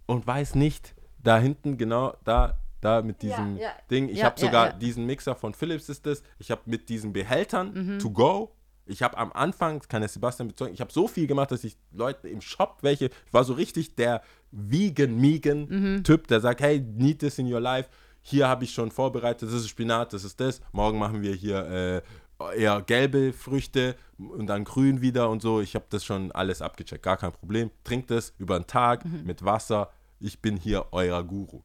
[0.05, 3.69] und weiß nicht, da hinten genau, da, da mit diesem ja.
[3.91, 4.09] Ding.
[4.09, 4.74] Ich Ja, habe ja, sogar ja.
[4.74, 6.24] diesen Mixer von Philips ist das.
[6.39, 7.99] Ich habe mit diesen Behältern Mhm.
[7.99, 8.51] to go.
[8.86, 11.64] Ich habe am Anfang, das kann der Sebastian bezeugen, ich habe so viel gemacht, dass
[11.64, 14.22] ich Leute im Shop welche, ich war so richtig der
[14.52, 16.04] vegan megan Mhm.
[16.30, 17.90] Der sagt, hey, need this in your life.
[18.22, 20.62] Hier habe ich schon vorbereitet, das ist Spinat, das ist das.
[20.72, 22.02] Morgen machen wir hier
[22.40, 25.62] äh, eher gelbe Früchte und dann grün wieder und so.
[25.62, 27.72] Ich habe das schon alles abgecheckt, gar kein Problem.
[27.84, 29.24] Trinkt das über den Tag Mhm.
[29.26, 29.90] mit Wasser.
[30.20, 31.62] Ich bin hier euer Guru.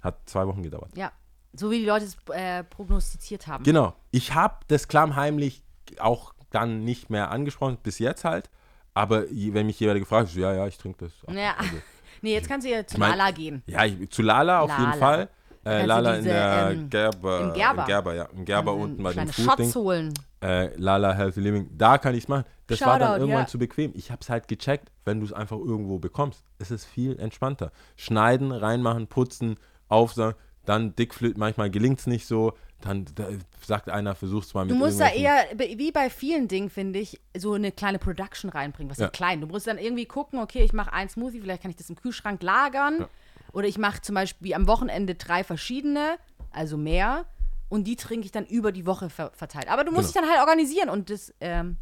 [0.00, 0.90] Hat zwei Wochen gedauert.
[0.96, 1.12] Ja.
[1.54, 3.64] So wie die Leute es äh, prognostiziert haben.
[3.64, 3.94] Genau.
[4.10, 5.62] Ich habe das klammheimlich
[5.98, 8.50] auch dann nicht mehr angesprochen, bis jetzt halt.
[8.94, 11.12] Aber wenn mich jemand gefragt hat, so, ja, ja, ich trinke das.
[11.34, 11.54] Ja.
[11.58, 11.72] Also,
[12.22, 13.62] Nee, jetzt kannst du ja zu mein- Lala gehen.
[13.66, 14.94] ja, ich, zu Lala auf jeden.
[14.94, 15.28] Fall.
[15.64, 17.82] Äh, Lala in diese, der ähm, Gerber, im Gerber.
[17.82, 18.24] Im Gerber, ja.
[18.36, 19.32] Im Gerber Also unten bei dem.
[19.32, 20.14] Shots holen.
[20.42, 22.44] äh, Lala Healthy Living, da kann ich es machen.
[22.66, 23.46] Das war dann Shoutout, irgendwann ja.
[23.46, 23.92] zu bequem.
[23.94, 26.42] Ich habe es halt gecheckt, wenn du es einfach irgendwo bekommst.
[26.58, 27.70] Es ist viel entspannter.
[27.96, 29.56] Schneiden, reinmachen, putzen,
[29.88, 30.34] aufsagen,
[30.68, 32.52] dann dickflüt, manchmal gelingt es nicht so.
[32.80, 33.28] Dann da,
[33.60, 37.20] sagt einer, versuch's mal mit Du musst da eher, wie bei vielen Dingen, finde ich,
[37.36, 38.90] so eine kleine Production reinbringen.
[38.90, 39.06] Was Ja.
[39.06, 39.40] ist klein?
[39.40, 41.96] Du musst dann irgendwie gucken, okay, ich mache ein Smoothie, vielleicht kann ich das im
[41.96, 42.98] Kühlschrank lagern.
[43.00, 43.08] Ja.
[43.52, 46.18] Oder ich mache zum Beispiel am Wochenende drei verschiedene,
[46.52, 47.24] also mehr.
[47.68, 49.68] Und die trinke ich dann über die Woche ver verteilt.
[49.68, 50.20] Aber du musst Genau.
[50.26, 50.88] dich dann halt organisieren.
[50.88, 51.76] Und das, ähm.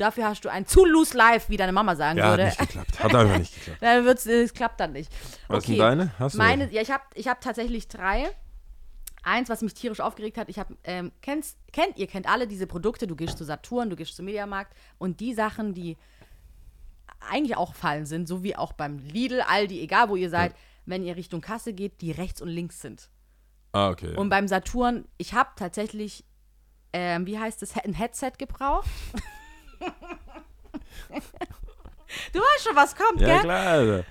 [0.00, 2.44] Dafür hast du ein zu loose life, wie deine Mama sagen Ja, hat würde.
[2.46, 3.02] nicht geklappt.
[3.02, 3.82] Hat einfach nicht geklappt.
[3.82, 5.12] Dann wird's, es klappt dann nicht.
[5.48, 6.12] Was sind deine?
[6.18, 8.28] Hast du Meine, ja, ich habe ich hab tatsächlich drei.
[9.24, 12.66] Eins, was mich tierisch aufgeregt hat, ich habe, ähm, kennst, kennt, ihr kennt alle diese
[12.66, 15.96] Produkte, du gehst zu Saturn, du gehst zum Mediamarkt und die Sachen, die
[17.28, 20.54] eigentlich auch fallen sind, so wie auch beim Lidl, Aldi, egal wo ihr seid,
[20.86, 23.10] wenn ihr Richtung Kasse geht, die rechts und links sind.
[23.72, 24.14] Ah, okay.
[24.16, 26.24] Und beim Saturn, ich habe tatsächlich,
[26.92, 28.88] ähm, wie heißt das, ein Headset gebraucht.
[32.32, 33.40] du weißt schon, was kommt, ja, gell?
[33.40, 33.66] klar.
[33.66, 34.04] Also.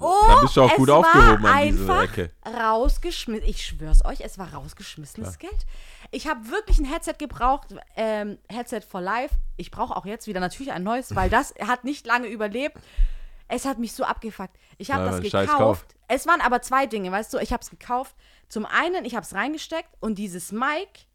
[0.00, 2.30] Oh, da bist du auch gut aufgehoben an dieser Ecke.
[2.46, 3.46] rausgeschmissen.
[3.46, 5.66] Ich schwör's euch, es war rausgeschmissenes Geld.
[6.10, 9.34] Ich habe wirklich ein Headset gebraucht, ähm, Headset for Life.
[9.56, 12.78] Ich brauche auch jetzt wieder natürlich ein neues, weil das hat nicht lange überlebt.
[13.48, 14.56] Es hat mich so abgefuckt.
[14.78, 15.96] Ich habe das gekauft.
[16.08, 17.38] Es waren aber zwei Dinge, weißt du.
[17.38, 18.14] Ich habe es gekauft.
[18.48, 21.06] Zum einen, ich habe es reingesteckt und dieses Mic,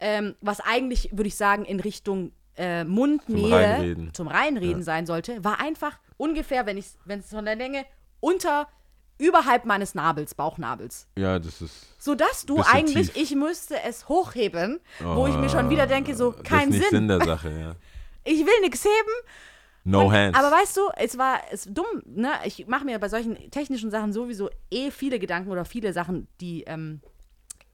[0.00, 4.14] ähm, was eigentlich, würde ich sagen, in Richtung äh, Mundnähe Reinreden.
[4.14, 6.96] zum Reinreden sein sollte, war einfach ungefähr, wenn es
[7.30, 7.84] von der Länge
[8.20, 8.68] unter
[9.18, 11.06] überhalb meines Nabels, Bauchnabels.
[11.16, 11.86] Ja, das ist.
[12.02, 13.22] Sodass du eigentlich, tief.
[13.22, 16.90] ich müsste es hochheben, wo ich mir schon wieder denke, so, das kein ist nicht
[16.90, 16.90] Sinn.
[16.90, 17.74] Sinn der Sache, ja.
[18.24, 19.28] Ich will nichts heben.
[19.84, 20.38] No Und- hands.
[20.38, 22.30] Aber weißt du, es war es dumm, ne?
[22.44, 26.62] Ich mache mir bei solchen technischen Sachen sowieso eh viele Gedanken oder viele Sachen, die,
[26.64, 27.00] ähm,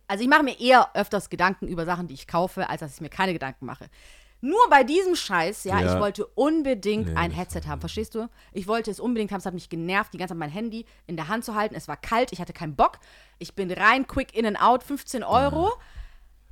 [0.07, 3.01] also ich mache mir eher öfters Gedanken über Sachen, die ich kaufe, als dass ich
[3.03, 3.89] mir keine Gedanken mache.
[4.41, 5.95] Nur bei diesem Scheiß, ja, Ja.
[5.95, 8.28] ich wollte unbedingt Nee, ein Headset haben, verstehst du?
[8.53, 11.16] Ich wollte es unbedingt haben, es hat mich genervt, die ganze Zeit mein Handy in
[11.16, 11.74] der Hand zu halten.
[11.74, 12.99] Es war kalt, ich hatte keinen Bock.
[13.39, 15.72] Ich bin rein, quick in and out, 15 Euro.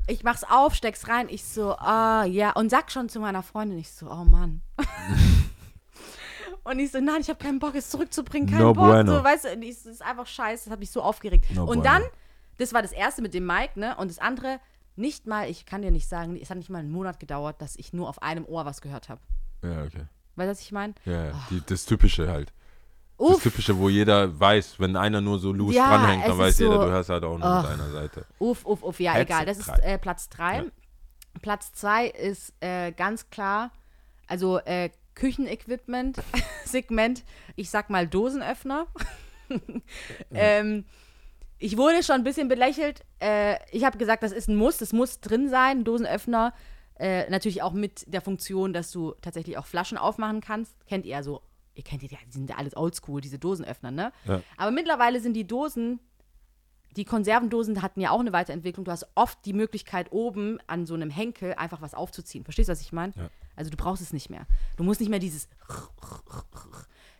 [0.08, 3.78] Ich mach's auf, steck's rein, ich so, ah, ja, und sag schon zu meiner Freundin,
[3.78, 4.62] ich so, oh Mann.
[6.64, 8.86] und ich so, nein, ich habe keinen Bock, es zurückzubringen, keinen No Bock.
[8.86, 9.16] bueno.
[9.16, 11.46] So, weißt du, ich, das ist einfach scheiße, das hat mich so aufgeregt.
[11.52, 11.82] No und bueno.
[11.82, 12.02] dann,
[12.58, 13.96] das war das erste mit dem Mic, ne?
[13.96, 14.60] Und das andere,
[14.96, 17.76] nicht mal, ich kann dir nicht sagen, es hat nicht mal einen Monat gedauert, dass
[17.76, 19.20] ich nur auf einem Ohr was gehört habe.
[19.62, 20.06] ja, okay.
[20.38, 20.94] Weißt du, was ich meine?
[21.06, 21.46] Ja, ja.
[21.50, 22.52] Die, das Typische halt.
[23.18, 26.58] Das Uff, Typische, wo jeder weiß, wenn einer nur so loose Ja, dranhängt, dann weiß
[26.58, 27.62] jeder, so- du hörst halt auch nur Ach.
[27.62, 28.26] mit einer Seite.
[28.38, 29.46] uff, uff, uff, ja, Headset egal.
[29.46, 30.64] Das ist äh, Platz 3.
[31.40, 33.70] Platz 2 ist äh, ganz klar,
[34.26, 36.18] also äh, Küchenequipment,
[36.66, 37.24] Segment,
[37.54, 38.86] ich sag mal Dosenöffner.
[40.32, 40.84] ähm,
[41.58, 43.04] ich wurde schon ein bisschen belächelt.
[43.20, 46.52] Äh, ich habe gesagt, das ist ein Muss, das muss drin sein, Dosenöffner.
[46.98, 50.74] Äh, natürlich auch mit der Funktion, dass du tatsächlich auch Flaschen aufmachen kannst.
[50.86, 51.42] Kennt ihr ja so,
[51.74, 54.12] ihr kennt ja, die sind ja alles oldschool, diese Dosenöffner, ne?
[54.24, 54.42] Ja.
[54.56, 56.00] Aber mittlerweile sind die Dosen,
[56.96, 58.86] die Konservendosen hatten ja auch eine Weiterentwicklung.
[58.86, 62.44] Du hast oft die Möglichkeit, oben an so einem Henkel einfach was aufzuziehen.
[62.44, 63.12] Verstehst du, was ich meine?
[63.16, 63.28] Ja.
[63.54, 64.46] Also du brauchst es nicht mehr.
[64.76, 65.48] Du musst nicht mehr dieses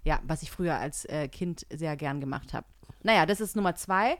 [0.07, 2.67] ja, was ich früher als äh, Kind sehr gern gemacht habe.
[3.03, 4.19] Naja, das ist Nummer zwei.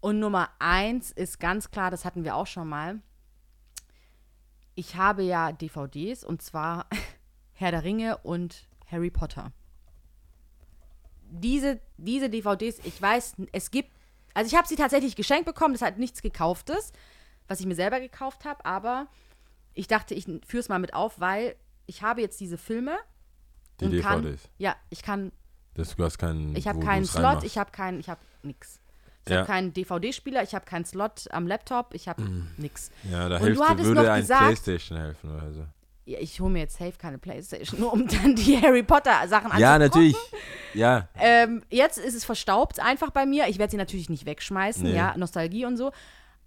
[0.00, 3.00] Und Nummer eins ist ganz klar, das hatten wir auch schon mal.
[4.74, 6.86] Ich habe ja DVDs und zwar
[7.52, 9.52] Herr der Ringe und Harry Potter.
[11.30, 13.90] Diese, diese DVDs, ich weiß, es gibt,
[14.34, 16.92] also ich habe sie tatsächlich geschenkt bekommen, das hat nichts gekauftes,
[17.48, 19.08] was ich mir selber gekauft habe, aber
[19.74, 21.56] ich dachte, ich führe es mal mit auf, weil
[21.86, 22.96] ich habe jetzt diese Filme
[23.80, 24.48] Die und kann, DVDs.
[24.58, 25.32] ja, ich kann
[25.78, 26.54] Das, du hast keinen.
[26.56, 27.46] ich habe keinen Slot, reinmachst.
[27.46, 28.80] ich habe keinen, ich habe nix.
[29.26, 29.38] Ich Ja.
[29.38, 32.22] habe keinen DVD-Spieler, ich habe keinen Slot am Laptop, ich habe
[32.56, 32.90] nix.
[33.10, 35.66] Ja, da Und du Hälfte hattest würde ein gesagt- Playstation helfen oder so.
[36.06, 39.74] Ja, Ich hole mir jetzt safe keine Playstation, nur um dann die Harry Potter-Sachen Ja,
[39.74, 40.12] anzugucken.
[40.12, 40.16] natürlich.
[40.74, 43.46] Ja, Ähm, jetzt ist es verstaubt einfach bei mir.
[43.48, 44.96] Ich werde sie natürlich nicht wegschmeißen, Nee.
[44.96, 45.92] ja, Nostalgie und so.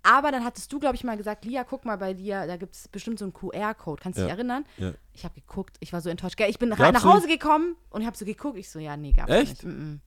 [0.04, 2.76] Aber dann hattest du, glaube ich, mal gesagt, Lia, guck mal bei dir, da gibt
[2.76, 4.02] es bestimmt so einen QR-Code.
[4.02, 4.36] Kannst du dich Ja.
[4.36, 4.66] erinnern?
[4.78, 4.93] Ja.
[5.14, 6.39] Ich habe geguckt, ich war so enttäuscht.
[6.39, 7.39] Ich bin Gab's nach Hause nicht?
[7.39, 8.58] gekommen und habe so geguckt.
[8.58, 9.64] Ich so, ja, nee, gab's Echt?
[9.64, 9.66] nicht.
[9.66, 9.99] Mm -mm.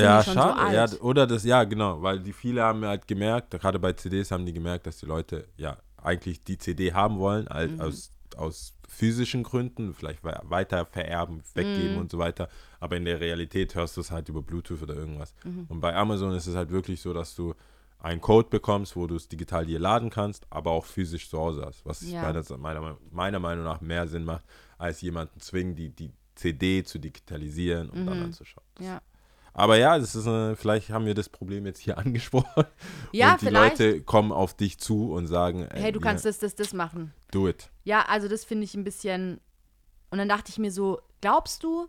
[0.00, 0.74] Ja, schon so schade.
[0.74, 4.44] ja, oder das, ja, genau, weil die viele haben halt gemerkt, gerade bei CDs haben
[4.44, 7.80] die gemerkt, dass die Leute ja eigentlich die CD haben wollen, halt Mhm.
[7.80, 11.98] aus, aus physischen Gründen, vielleicht wei- weiter vererben, weggeben Mhm.
[12.00, 12.48] und so weiter.
[12.80, 15.32] Aber in der Realität hörst du es halt über Bluetooth oder irgendwas.
[15.44, 15.66] Mhm.
[15.68, 17.54] Und bei Amazon ist es halt wirklich so, dass du
[18.02, 21.64] einen Code bekommst, wo du es digital dir laden kannst, aber auch physisch zu Hause
[21.64, 21.86] hast.
[21.86, 22.22] Was Ja.
[22.58, 24.44] meiner, meiner, Meinung nach mehr Sinn macht,
[24.76, 28.66] als jemanden zwingen, die, die CD zu digitalisieren und dann anzuschauen.
[28.80, 28.84] Mhm.
[28.86, 29.00] Ja.
[29.54, 32.64] aber ja, das ist äh, vielleicht haben wir das Problem jetzt hier angesprochen.
[33.12, 33.78] Ja, und die vielleicht.
[33.78, 37.12] Leute kommen auf dich zu und sagen, ey, Hey, du kannst das, das, das machen.
[37.30, 37.70] do it.
[37.84, 39.40] Ja, also das finde ich ein bisschen.
[40.10, 41.88] Und dann dachte ich mir so, glaubst du,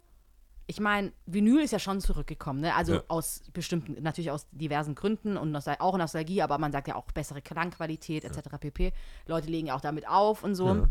[0.66, 2.74] ich meine, Vinyl ist ja schon zurückgekommen, ne?
[2.76, 3.04] Also Ja.
[3.10, 7.06] aus bestimmten, natürlich aus diversen Gründen und Nostal auch Nostalgie, aber man sagt ja auch
[7.12, 8.58] bessere Klangqualität etc.
[8.60, 8.94] pp.
[9.28, 10.68] Leute legen ja auch damit auf und so.
[10.68, 10.72] Ja.
[10.74, 10.90] Und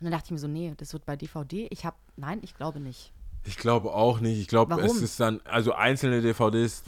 [0.00, 1.66] dann dachte ich mir so, nee, das wird bei DVD.
[1.70, 3.12] Ich habe, nein, ich glaube nicht.
[3.44, 4.38] Ich glaube auch nicht.
[4.40, 6.82] Ich glaube, es ist dann, also einzelne DVDs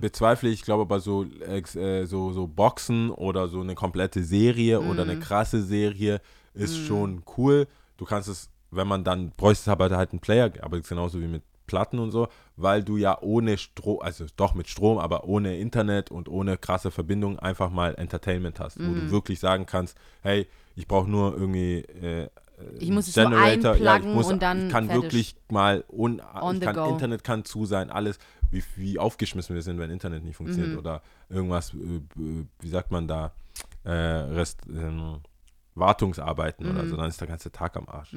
[0.00, 0.60] bezweifle ich.
[0.60, 5.10] Ich glaube aber so, äh, so, so Boxen oder so eine komplette Serie oder Mhm.
[5.10, 6.20] eine krasse Serie
[6.54, 7.68] ist schon cool.
[7.98, 11.20] Du kannst es, wenn man dann, bräuchte es aber halt einen Player, aber ist genauso
[11.20, 15.24] wie mit Platten und so, weil du ja ohne Strom, also doch mit Strom, aber
[15.24, 19.06] ohne Internet und ohne krasse Verbindung einfach mal Entertainment hast, wo Mhm.
[19.06, 22.28] du wirklich sagen kannst, hey, ich brauche nur irgendwie äh,
[22.78, 25.02] Ich muss es so ja, ich muss, und dann ich kann fertig.
[25.02, 26.84] wirklich mal un, On ich the kann, go.
[26.88, 28.18] Internet kann zu sein, alles,
[28.50, 30.36] wie, wie aufgeschmissen wir sind, wenn Internet nicht Mhm.
[30.38, 32.00] funktioniert oder irgendwas, äh,
[32.60, 33.32] wie sagt man da,
[33.84, 35.20] äh, Rest, ähm,
[35.74, 36.88] Wartungsarbeiten oder Mhm.
[36.88, 38.12] so, dann ist der ganze Tag am Arsch.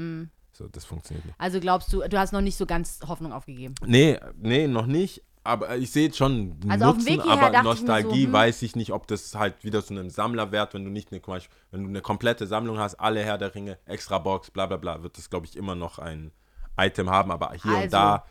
[0.56, 1.36] So, das funktioniert nicht.
[1.38, 3.76] Also glaubst du, du hast noch nicht so ganz Hoffnung aufgegeben.
[3.86, 5.22] Nee, nee, noch nicht.
[5.44, 8.34] Aber ich sehe schon Also Nutzen, aber dachte ich mir so, Nostalgie hm.
[8.34, 11.22] weiß ich nicht, ob das halt wieder zu einem Sammlerwert, wenn du nicht eine,
[11.72, 15.04] wenn du eine komplette Sammlung hast, alle Herr der Ringe, extra Box, bla bla bla,
[15.04, 16.32] wird das, glaube ich, immer noch ein
[16.78, 17.84] Item haben, aber hier Also.
[17.84, 18.26] und da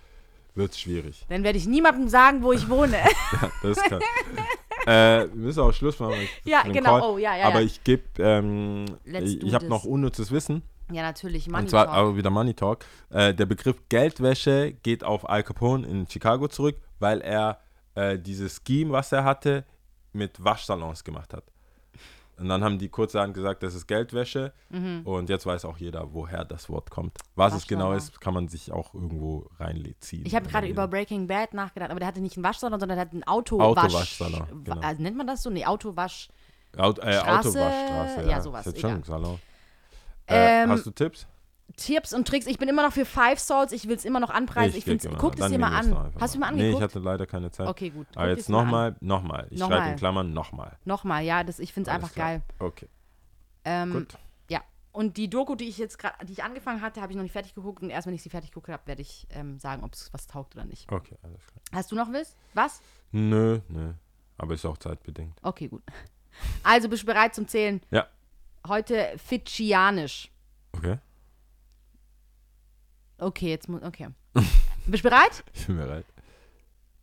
[0.54, 1.26] wird es schwierig.
[1.28, 2.96] Dann werde ich niemandem sagen, wo ich wohne.
[3.62, 4.00] Das kann.
[4.86, 6.28] äh, wir müssen auch Schluss machen.
[6.44, 6.98] Ja, genau.
[6.98, 7.02] Call.
[7.02, 7.66] Oh, ja, ja, Aber ja.
[7.66, 10.62] ich gebe, ähm, Let's ich, habe noch unnützes Wissen.
[10.91, 11.49] Ja, natürlich.
[11.49, 11.97] Money und zwar Talk.
[11.97, 12.85] aber wieder Money Talk.
[13.11, 17.59] Äh, der Begriff Geldwäsche geht auf Al Capone in Chicago zurück, weil er
[17.95, 19.64] äh, dieses Scheme, was er hatte,
[20.12, 21.45] mit Waschsalons gemacht hat.
[22.37, 24.53] Und dann haben die kurzerhand gesagt, das ist Geldwäsche.
[24.70, 25.03] Mhm.
[25.05, 27.16] Und jetzt weiß auch jeder, woher das Wort kommt.
[27.37, 27.99] Was es genau Waschsalon.
[27.99, 30.26] ist, kann man sich auch irgendwo reinziehen.
[30.26, 33.07] Ich habe gerade über Breaking Bad nachgedacht, aber der hatte nicht einen Waschsalon, sondern der
[33.07, 33.85] hat einen Autowasch.
[33.85, 34.80] Autowaschsalon, genau.
[34.80, 35.51] Also nennt man das so?
[35.51, 36.28] Nee, Autowasch.
[36.76, 38.20] Auto, äh, Straße, Autowaschstraße.
[38.22, 39.39] ja, Ja, sowas, Ist jetzt schon Salon.
[40.26, 41.26] Äh, Ähm, hast du Tipps?
[41.76, 42.46] Tipps und Tricks.
[42.46, 43.72] Ich bin immer noch für Five Souls.
[43.72, 44.76] Ich will es immer noch anpreisen.
[44.78, 45.16] Ich, immer.
[45.18, 45.90] guck es dir mal an.
[45.90, 46.52] noch Hast du mal.
[46.52, 46.94] mir Nee, ich angeguckt?
[46.94, 47.66] hatte leider keine Zeit.
[47.66, 48.06] Okay, gut.
[48.14, 49.48] Aber Guck jetzt nochmal, nochmal.
[49.50, 49.90] Ich schreibe Nochmal.
[49.90, 50.78] in Klammern nochmal.
[50.84, 52.26] Nochmal, ja, das, ich finde es einfach klar.
[52.28, 52.42] geil.
[52.60, 52.88] Okay,
[53.64, 54.16] Ähm, gut.
[54.48, 54.62] Ja.
[54.92, 57.32] Und die Doku, die ich jetzt gerade, die ich angefangen hatte, habe ich noch nicht
[57.32, 57.82] fertig geguckt.
[57.82, 60.28] Und erst wenn ich sie fertig geguckt habe, werde ich ähm, sagen, ob es was
[60.28, 60.92] taugt oder nicht.
[60.92, 61.60] Okay, alles klar.
[61.72, 62.36] Hast du noch was?
[62.52, 62.80] Was?
[63.10, 63.94] Nö, nö.
[64.38, 65.36] Aber ist auch zeitbedingt.
[65.42, 65.82] Okay, gut.
[66.64, 67.80] Also bist du bereit zum Zählen?
[67.92, 68.06] Ja.
[68.66, 70.30] Heute Fidschianisch.
[70.72, 70.98] Okay.
[73.18, 73.82] Okay, jetzt muss.
[73.82, 74.08] Okay.
[74.86, 75.44] bist du bereit?
[75.52, 76.06] Ich bin bereit.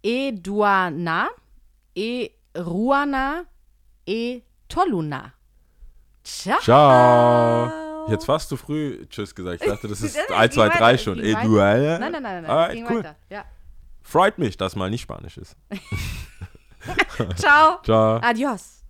[0.03, 1.29] E Duana,
[1.95, 3.45] E Ruana,
[4.05, 5.33] E Toluna.
[6.23, 6.59] Ciao.
[6.59, 8.09] Ciao.
[8.09, 9.61] Jetzt fast zu früh Tschüss gesagt.
[9.61, 11.17] Ich dachte, das ist Nein, nein, 1, es 2, ging 3 weiter, schon.
[11.17, 11.99] du, äh?
[11.99, 12.45] Nein, nein, nein, nein.
[12.47, 13.15] Ah, es ging cool.
[13.29, 13.45] Ja.
[14.01, 15.55] Freut mich, dass mal nicht Spanisch ist.
[17.35, 17.79] Ciao.
[17.83, 18.19] Ciao.
[18.21, 18.80] Adios.